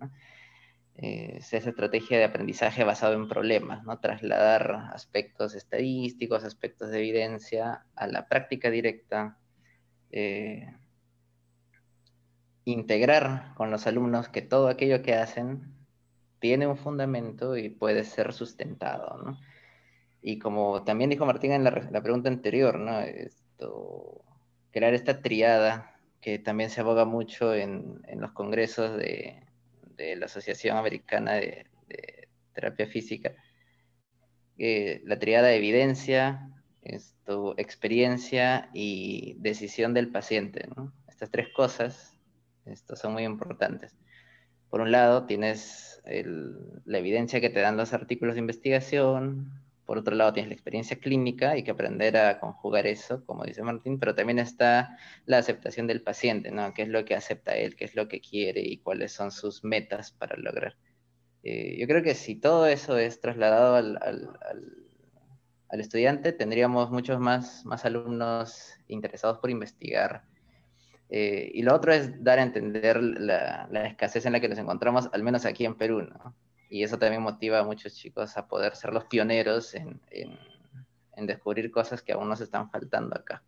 [0.96, 3.98] Eh, es esa estrategia de aprendizaje basado en problemas, ¿no?
[4.00, 9.38] Trasladar aspectos estadísticos, aspectos de evidencia a la práctica directa,
[10.12, 10.74] eh,
[12.64, 15.74] integrar con los alumnos que todo aquello que hacen
[16.38, 19.40] tiene un fundamento y puede ser sustentado, ¿no?
[20.22, 23.00] Y como también dijo Martín en la, pregunta anterior, ¿no?
[23.00, 24.22] Esto,
[24.70, 25.89] crear esta triada
[26.20, 29.42] que también se aboga mucho en los congresos de,
[30.16, 31.66] la Asociación Americana de,
[32.52, 33.34] Terapia Física,
[34.56, 36.50] la triada de evidencia,
[36.82, 40.68] esto, experiencia y decisión del paciente.
[41.08, 42.18] Estas tres cosas
[42.66, 43.96] esto, son muy importantes.
[44.68, 49.59] Por un lado, tienes la evidencia que te dan los artículos de investigación,
[49.90, 53.64] por otro lado tienes la experiencia clínica, hay que aprender a conjugar eso, como dice
[53.64, 56.72] Martín, pero también está la aceptación del paciente, ¿no?
[56.72, 59.64] ¿Qué es lo que acepta él, qué es lo que quiere y cuáles son sus
[59.64, 60.76] metas para lograr?
[61.42, 64.30] Eh, yo creo que si todo eso es trasladado al,
[65.72, 70.22] estudiante, tendríamos muchos más, más alumnos interesados por investigar.
[71.08, 74.58] Eh, y lo otro es dar a entender la, la escasez en la que nos
[74.58, 76.36] encontramos, al menos aquí en Perú, ¿no?
[76.70, 80.00] Y eso también motiva a muchos chicos a poder ser los pioneros en,
[81.26, 83.42] descubrir cosas que aún nos están faltando acá.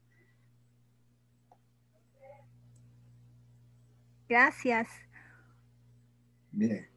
[4.28, 4.88] Gracias.
[6.50, 6.90] Mire,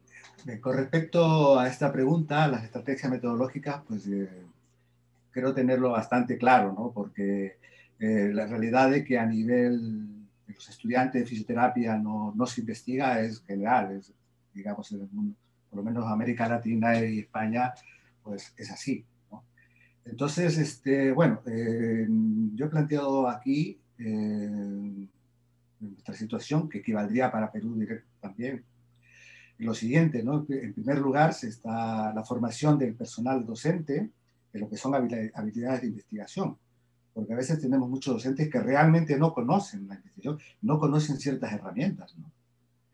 [0.60, 4.28] con respecto a esta pregunta, las estrategias metodológicas, pues eh,
[5.30, 6.92] creo tenerlo bastante claro, ¿no?
[6.92, 7.56] Porque
[7.98, 12.60] eh, la realidad es que a nivel de los estudiantes de fisioterapia no, no se
[12.60, 14.12] investiga es general, es,
[14.52, 15.36] digamos, en el mundo
[15.76, 17.74] por lo menos América Latina y España,
[18.22, 19.04] pues es así.
[20.06, 22.06] Entonces, este, bueno, eh,
[22.54, 25.06] yo he planteado aquí eh,
[25.80, 27.78] nuestra situación, que equivaldría para Perú
[28.20, 28.64] también,
[29.58, 30.46] lo siguiente, ¿no?
[30.48, 34.10] En primer lugar, se está la formación del personal docente
[34.52, 36.56] de lo que son habilidades de investigación,
[37.12, 41.52] porque a veces tenemos muchos docentes que realmente no conocen la investigación, no conocen ciertas
[41.52, 42.30] herramientas, ¿no?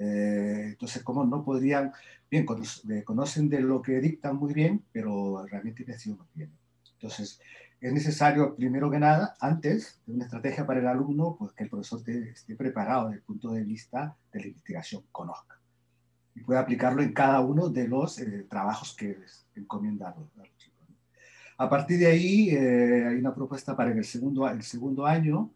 [0.02, 1.92] Eh, entonces, ¿cómo no podrían,
[2.28, 6.56] bien, conocen de lo que dictan muy bien, pero realmente investigación no tienen?
[6.94, 7.40] Entonces,
[7.80, 11.70] es necesario, primero que nada, antes de una estrategia para el alumno, pues que el
[11.70, 15.60] profesor esté, preparado desde el punto de vista de la investigación, conozca.
[16.34, 19.18] Y pueda aplicarlo en cada uno de los eh, trabajos que
[19.54, 21.64] encomienda a.
[21.64, 25.50] A partir de ahí, eh, hay una propuesta para el segundo, el segundo año,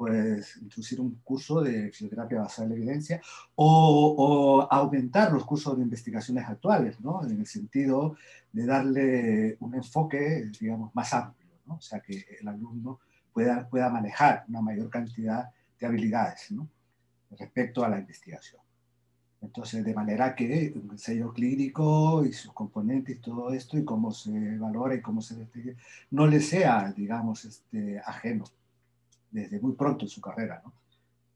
[0.00, 3.20] pues introducir un curso de fisioterapia basada en la evidencia
[3.54, 7.22] o, aumentar los cursos de investigaciones actuales, ¿no?
[7.22, 8.16] En el sentido
[8.50, 11.74] de darle un enfoque, digamos, más amplio, ¿no?
[11.74, 12.98] O sea, que el alumno
[13.30, 16.66] pueda, pueda manejar una mayor cantidad de habilidades, ¿no?
[17.38, 18.62] Respecto a la investigación.
[19.42, 24.56] Entonces, de manera que el sello clínico y sus componentes todo esto y cómo se
[24.56, 25.46] valora y cómo se
[26.10, 28.46] no le sea, digamos, este, ajeno
[29.30, 30.62] desde muy pronto en su carrera.
[30.64, 30.72] ¿no?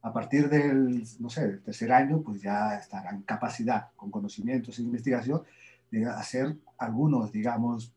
[0.02, 4.78] A partir del, no sé, del tercer año, pues ya estará en capacidad, con conocimientos
[4.78, 5.42] e investigación,
[5.90, 7.92] de hacer algunos, digamos,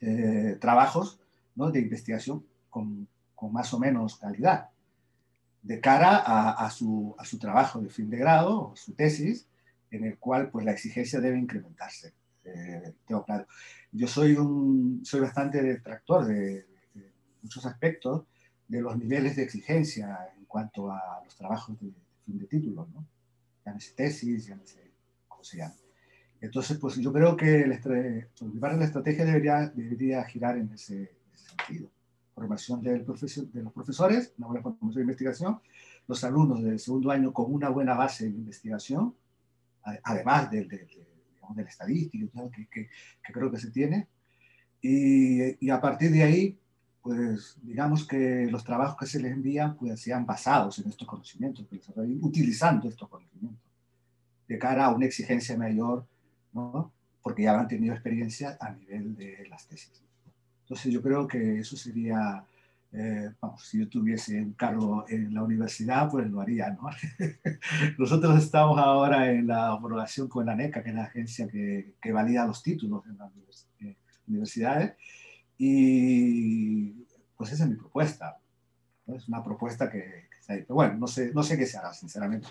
[0.00, 1.20] eh, trabajos
[1.54, 1.70] ¿no?
[1.70, 4.70] de investigación con, con más o menos calidad
[5.62, 9.46] de cara a, su, a, su, trabajo de fin de grado, su tesis,
[9.90, 12.14] en el cual pues, la exigencia debe incrementarse.
[12.44, 13.46] Eh, tengo claro.
[13.92, 16.66] Yo soy, un, soy bastante detractor de,
[17.42, 18.24] muchos aspectos
[18.70, 21.92] de los niveles de exigencia en cuanto a los trabajos de,
[22.24, 23.04] fin de título, ¿no?
[23.66, 24.92] Llámese tesis, llámese
[25.26, 25.74] cómo se llama.
[26.40, 27.80] Entonces, pues yo creo que el,
[28.60, 31.90] por la estrategia debería, debería girar en ese sentido
[32.32, 35.60] formación del de los profesores, una buena formación de investigación,
[36.06, 39.14] los alumnos del segundo año con una buena base de investigación,
[40.04, 41.06] además del, de, de,
[41.56, 42.88] la estadística que, que,
[43.32, 44.06] creo que se tiene,
[44.80, 46.58] y, y, a partir de ahí,
[47.02, 51.66] pues digamos que los trabajos que se les envían pues sean basados en estos conocimientos,
[51.68, 51.80] que
[52.20, 53.60] utilizando estos conocimientos,
[54.46, 56.04] de cara a una exigencia mayor,
[56.52, 56.92] ¿no?
[57.22, 60.02] porque ya han tenido experiencia a nivel de las tesis.
[60.62, 62.44] Entonces yo creo que eso sería,
[62.92, 66.88] eh, vamos, si yo tuviese un cargo en la universidad, pues lo haría, ¿no?
[67.98, 72.12] Nosotros estamos ahora en la homologación con la NECA, que es la agencia que, que
[72.12, 73.32] valida los títulos en las
[73.80, 73.96] eh,
[74.28, 74.94] universidades,
[75.62, 77.06] y
[77.36, 78.38] pues esa es mi propuesta.
[79.06, 80.62] Es una propuesta que, está ahí.
[80.62, 82.48] Pero bueno, no sé, no sé qué se hará, sinceramente.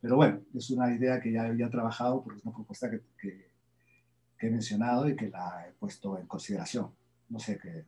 [0.00, 3.48] Pero bueno, es una idea que ya había trabajado porque es una propuesta que, que,
[4.36, 6.90] que he mencionado y que la he puesto en consideración
[7.28, 7.84] no sé qué,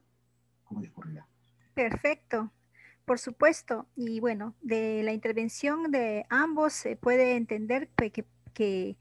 [0.64, 1.26] cómo discurrirá.
[1.74, 2.52] Perfecto,
[3.04, 3.86] por supuesto.
[3.96, 7.88] Y bueno, de la intervención de ambos se puede entender
[8.54, 8.96] que,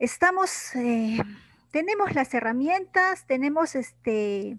[0.00, 1.18] estamos, eh,
[1.70, 4.58] tenemos las herramientas, tenemos este,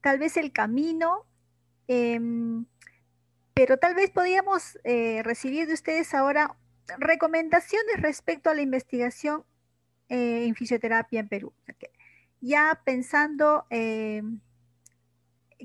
[0.00, 1.26] tal vez el camino,
[1.88, 2.66] em,
[3.54, 6.56] pero tal vez podríamos eh, recibir de ustedes ahora
[6.98, 9.44] recomendaciones respecto a la investigación
[10.08, 11.52] eh, en fisioterapia en Perú.
[12.40, 14.22] Ya pensando, eh,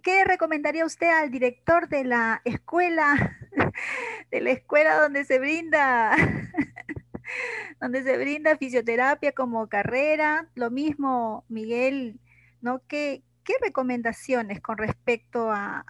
[0.03, 3.37] ¿qué recomendaría usted al director de la escuela,
[4.31, 6.15] de la escuela donde se brinda,
[7.79, 10.49] donde se brinda fisioterapia como carrera?
[10.55, 12.19] Lo mismo, Miguel,
[12.61, 12.81] ¿no?
[12.87, 13.23] ¿Qué,
[13.61, 15.85] recomendaciones con respecto a,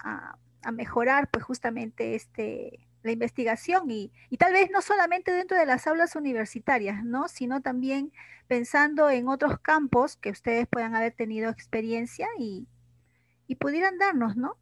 [0.62, 5.86] a mejorar, pues justamente este, la investigación y, tal vez no solamente dentro de las
[5.86, 7.28] aulas universitarias, ¿no?
[7.28, 8.12] Sino también
[8.46, 12.66] pensando en otros campos que ustedes puedan haber tenido experiencia y,
[13.46, 14.56] y pudieran darnos, ¿no?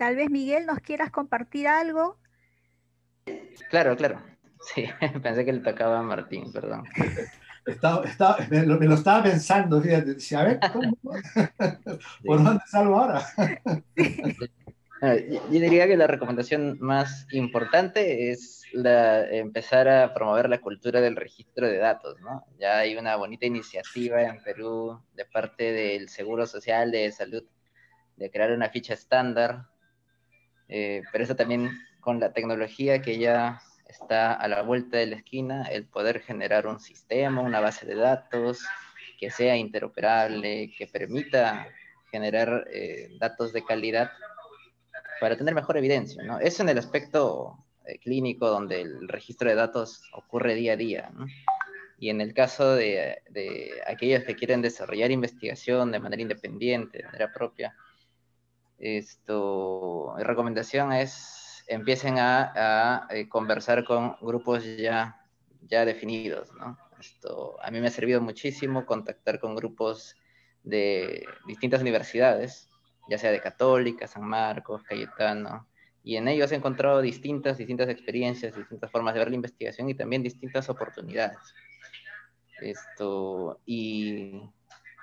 [0.00, 2.16] Tal vez Miguel nos quieras compartir algo.
[3.68, 4.18] Claro, claro.
[4.62, 4.86] Sí,
[5.22, 6.84] pensé que le tocaba a Martín, perdón.
[8.48, 10.96] me, lo, estaba pensando, fíjate, decía, a ver, ¿cómo?
[12.24, 13.22] ¿por dónde salgo ahora?
[15.02, 21.16] Yo diría que la recomendación más importante es la, empezar a promover la cultura del
[21.16, 22.46] registro de datos, ¿no?
[22.58, 27.44] Ya hay una bonita iniciativa en Perú de parte del Seguro Social de Salud
[28.16, 29.66] de crear una ficha estándar,
[30.70, 31.68] eh, pero eso también
[32.00, 36.68] con la tecnología que ya está a la vuelta de la esquina el poder generar
[36.68, 38.64] un sistema, una base de datos
[39.18, 41.66] que sea interoperable, que permita
[42.12, 44.12] generar eh, datos de calidad
[45.20, 46.22] para tener mejor evidencia.
[46.22, 46.38] ¿no?
[46.38, 51.10] Eso en el aspecto eh, clínico donde el registro de datos ocurre día a día.
[51.98, 57.04] Y en el caso de, de, aquellos que quieren desarrollar investigación de manera independiente, de
[57.04, 57.74] manera propia,
[58.80, 65.24] esto, mi recomendación es empiecen a, eh, conversar con grupos ya,
[65.68, 66.76] ya definidos, ¿no?
[66.98, 70.16] Esto a mí me ha servido muchísimo contactar con grupos
[70.64, 72.68] de distintas universidades,
[73.08, 75.68] ya sea de Católica, San Marcos, Cayetano,
[76.02, 79.94] y en ellos he encontrado distintas, distintas experiencias, distintas formas de ver la investigación y
[79.94, 81.38] también distintas oportunidades.
[82.60, 84.42] Esto, y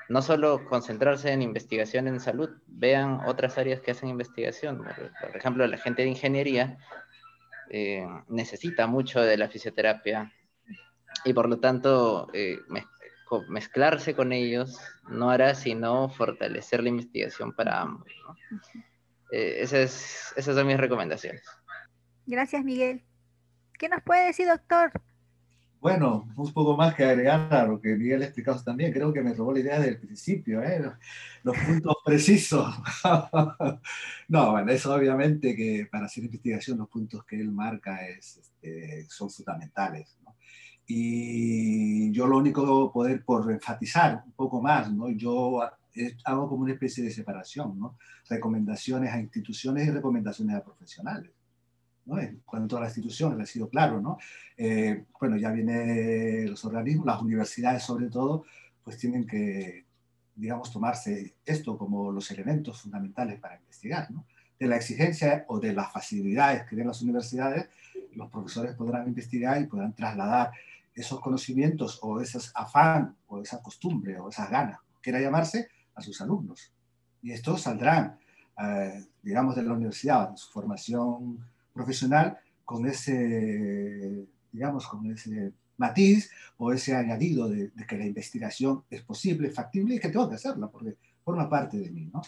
[0.09, 4.83] no solo concentrarse en investigación en salud, vean otras áreas que hacen investigación.
[5.19, 6.77] Por ejemplo, la gente de ingeniería
[7.69, 10.31] eh, necesita mucho de la fisioterapia
[11.25, 12.57] y por lo tanto eh,
[13.49, 14.79] mezclarse con ellos
[15.09, 18.07] no hará sino fortalecer la investigación para ambos.
[19.31, 21.43] Eh, esas, esas son mis recomendaciones.
[22.25, 23.03] Gracias, Miguel.
[23.77, 24.91] ¿Qué nos puede decir, doctor?
[25.87, 28.91] Bueno, un poco más que agregar a lo que Miguel ha explicado también.
[28.91, 30.81] Creo que me robó la idea del principio, ¿eh?
[31.43, 32.75] los, puntos precisos.
[34.27, 39.05] no, bueno, eso obviamente que para hacer investigación los puntos que él marca es, este,
[39.07, 40.17] son fundamentales.
[40.25, 40.35] ¿no?
[40.85, 45.09] Y yo lo único poder por enfatizar un poco más, ¿no?
[45.11, 45.61] yo
[46.25, 47.97] hago como una especie de separación, ¿no?
[48.29, 51.31] recomendaciones a instituciones y recomendaciones a profesionales.
[52.09, 54.17] En cuanto a la institución, ha sido claro, ¿no?
[54.55, 58.45] Eh, bueno, ya vienen los organismos, las universidades sobre todo,
[58.83, 59.85] pues tienen que,
[60.35, 64.25] digamos, tomarse esto como los elementos fundamentales para investigar, ¿no?
[64.57, 67.67] De la exigencia o de las facilidades que den las universidades,
[68.13, 70.51] los profesores podrán investigar y podrán trasladar
[70.95, 76.21] esos conocimientos o ese afán o esa costumbre o esas ganas, quiera llamarse, a sus
[76.21, 76.71] alumnos.
[77.21, 78.17] Y estos saldrán,
[78.63, 81.39] eh, digamos, de la universidad, de su formación
[81.77, 89.03] profesional con ese, digamos, con ese matiz o ese añadido de, que la investigación es
[89.03, 92.21] posible, factible y que tengo que hacerla porque forma parte de mí, ¿no?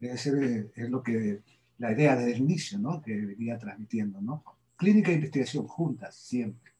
[0.00, 1.40] Ese es lo que,
[1.78, 3.00] la idea desde el inicio, ¿no?
[3.00, 4.44] Que venía transmitiendo, ¿no?
[4.76, 6.72] Clínica e investigación juntas, siempre.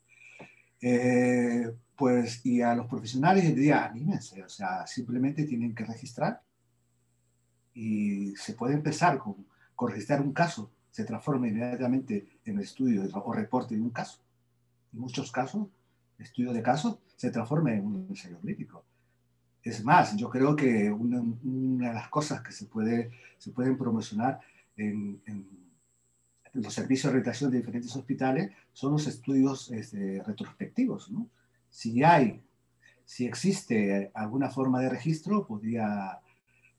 [0.80, 6.42] Eh, pues, y a los profesionales les diría, anímense, o sea, simplemente tienen que registrar
[7.74, 13.32] y se puede empezar con, con registrar un caso se transforma inmediatamente en estudio o
[13.32, 14.18] reporte de un caso.
[14.92, 15.68] En muchos casos,
[16.18, 18.84] estudio de casos se transforma en un ensayo clínico.
[19.62, 21.22] Es más, yo creo que una,
[21.86, 24.40] de las cosas que se, puede, se pueden promocionar
[24.76, 25.22] en,
[26.54, 31.12] los servicios de rehabilitación de diferentes hospitales son los estudios este, retrospectivos.
[31.12, 31.30] ¿no?
[31.70, 32.42] Si hay,
[33.04, 36.18] si existe alguna forma de registro, podría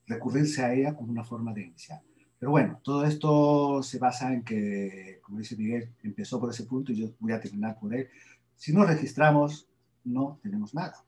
[0.07, 2.01] recurrirse a ella como una forma de iniciar.
[2.39, 6.93] Pero bueno, todo esto se basa en que, como dice Miguel, empezó por ese punto
[6.93, 8.09] y yo voy a terminar por él.
[8.55, 9.67] Si no registramos,
[10.05, 11.03] no tenemos nada.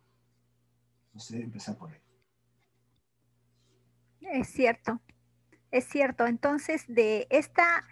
[1.08, 2.02] Entonces, empezar por él.
[4.20, 5.00] Es cierto,
[5.72, 6.28] es cierto.
[6.28, 7.86] Entonces, de esta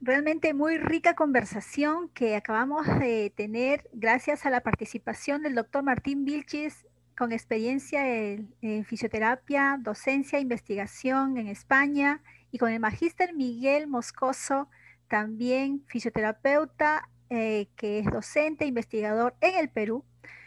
[0.00, 6.24] realmente muy rica conversación que acabamos de tener gracias a la participación del doctor Martín
[6.24, 12.20] Vilchis con experiencia en, en fisioterapia, docencia, investigación en España
[12.54, 14.68] y con el magíster Miguel Moscoso,
[15.08, 20.04] también fisioterapeuta, eh, que es docente, investigador en el Perú,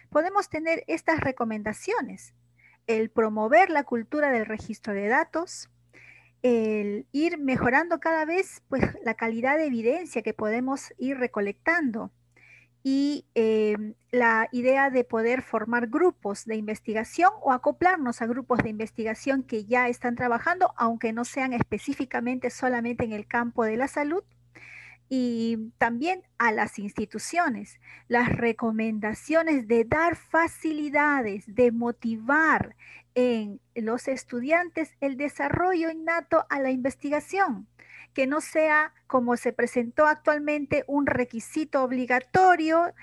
[0.10, 2.34] podemos tener estas recomendaciones.
[2.88, 5.70] El promover la cultura del registro de datos,
[6.43, 12.14] el ir mejorando cada vez pues, la calidad de evidencia que podemos ir recolectando,
[12.84, 18.70] y em, la idea de poder formar grupos de investigación o acoplarnos a grupos de
[18.70, 23.88] investigación que ya están trabajando, aunque no sean específicamente solamente en el campo de la
[23.88, 24.24] salud,
[25.10, 32.76] y también a las instituciones, las recomendaciones de dar facilidades, de motivar
[33.16, 37.68] en los estudiantes el desarrollo innato a la investigación
[38.18, 42.95] que no sea como se presentó actualmente un requisito obligatorio.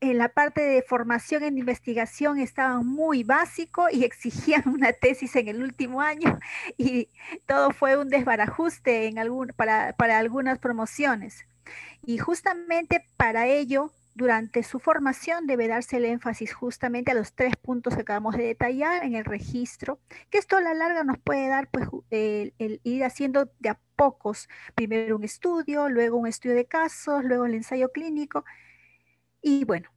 [0.00, 5.46] En la parte de formación en investigación estaban muy básico y exigían una tesis en
[5.46, 6.40] el último año
[6.76, 7.10] y
[7.46, 11.46] todo fue un desbarajuste en algún, para, para algunas promociones.
[12.04, 17.56] Y justamente para ello durante su formación debe darse el énfasis justamente a los tres
[17.56, 20.00] puntos que acabamos de detallar en el registro,
[20.30, 24.48] que esto a la larga nos puede dar pues, el, ir haciendo de a pocos,
[24.74, 28.44] primero un estudio, luego un estudio de casos, luego el ensayo clínico,
[29.42, 29.90] y bueno,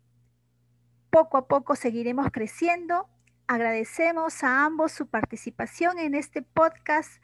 [1.10, 3.10] poco a poco seguiremos creciendo.
[3.48, 7.22] Agradecemos a ambos su participación en este podcast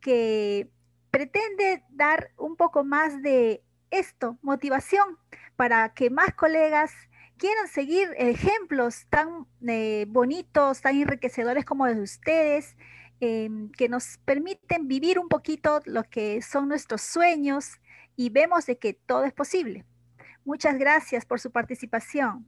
[0.00, 0.70] que
[1.10, 5.18] pretende dar un poco más de esto, motivación
[5.62, 6.90] para que más colegas
[7.36, 12.76] quieran seguir ejemplos tan eh, bonitos, tan enriquecedores como los de ustedes,
[13.20, 17.78] em, que nos permiten vivir un poquito lo que son nuestros sueños
[18.16, 19.84] y vemos de que todo es posible.
[20.44, 22.44] Muchas gracias por su participación.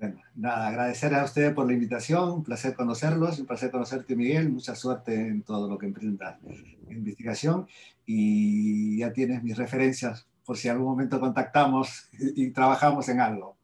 [0.00, 4.50] Bueno, nada, agradecer a ustedes por la invitación, un placer conocerlos, un placer conocerte Miguel,
[4.50, 7.68] mucha suerte en todo lo que emprendas en investigación
[8.04, 13.56] y ya tienes mis referencias por si algún momento contactamos y, trabajamos en algo.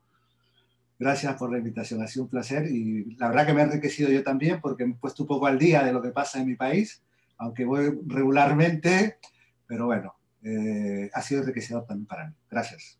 [0.98, 4.10] Gracias por la invitación, ha sido un placer y la verdad que me ha enriquecido
[4.10, 6.48] yo también porque me he puesto un poco al día de lo que pasa en
[6.48, 7.02] mi país,
[7.36, 9.18] aunque voy regularmente,
[9.66, 12.34] pero bueno, eh, ha sido enriquecedor también para mí.
[12.50, 12.98] Gracias.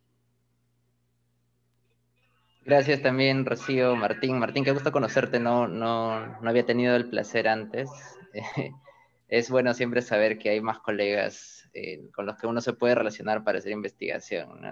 [2.64, 4.38] Gracias también, Rocío, Martín.
[4.38, 7.88] Martín, qué gusto conocerte, no, no, no había tenido el placer antes.
[9.28, 12.94] es bueno siempre saber que hay más colegas eh, con los que uno se puede
[12.94, 14.64] relacionar para hacer investigación.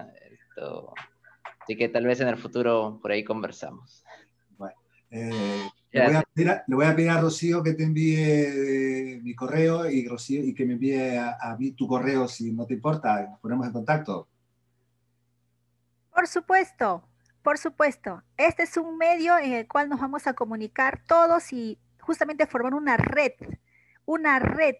[1.61, 4.03] Así que tal vez en el futuro por ahí conversamos.
[4.57, 4.75] Bueno,
[5.11, 6.05] eh, le,
[6.75, 10.73] voy a pedir a, Rocío que te envíe mi correo y, Rocío, y que me
[10.73, 13.27] envíe a, mí tu correo si no te importa.
[13.29, 14.27] Nos ponemos en contacto.
[16.11, 17.03] Por supuesto,
[17.43, 18.23] por supuesto.
[18.37, 22.73] Este es un medio en el cual nos vamos a comunicar todos y justamente formar
[22.73, 23.33] una red,
[24.07, 24.77] una red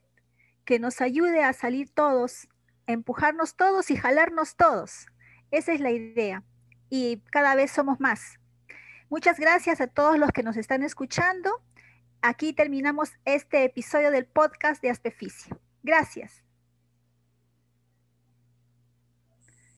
[0.66, 2.48] que nos ayude a salir todos,
[2.88, 5.08] empujarnos todos y jalarnos todos.
[5.52, 6.44] Esa es la idea.
[6.90, 8.40] Y cada vez somos más.
[9.10, 11.52] Muchas gracias a todos los que nos están escuchando.
[12.22, 15.60] Aquí terminamos este episodio del podcast de Aspeficio.
[15.84, 16.47] Gracias.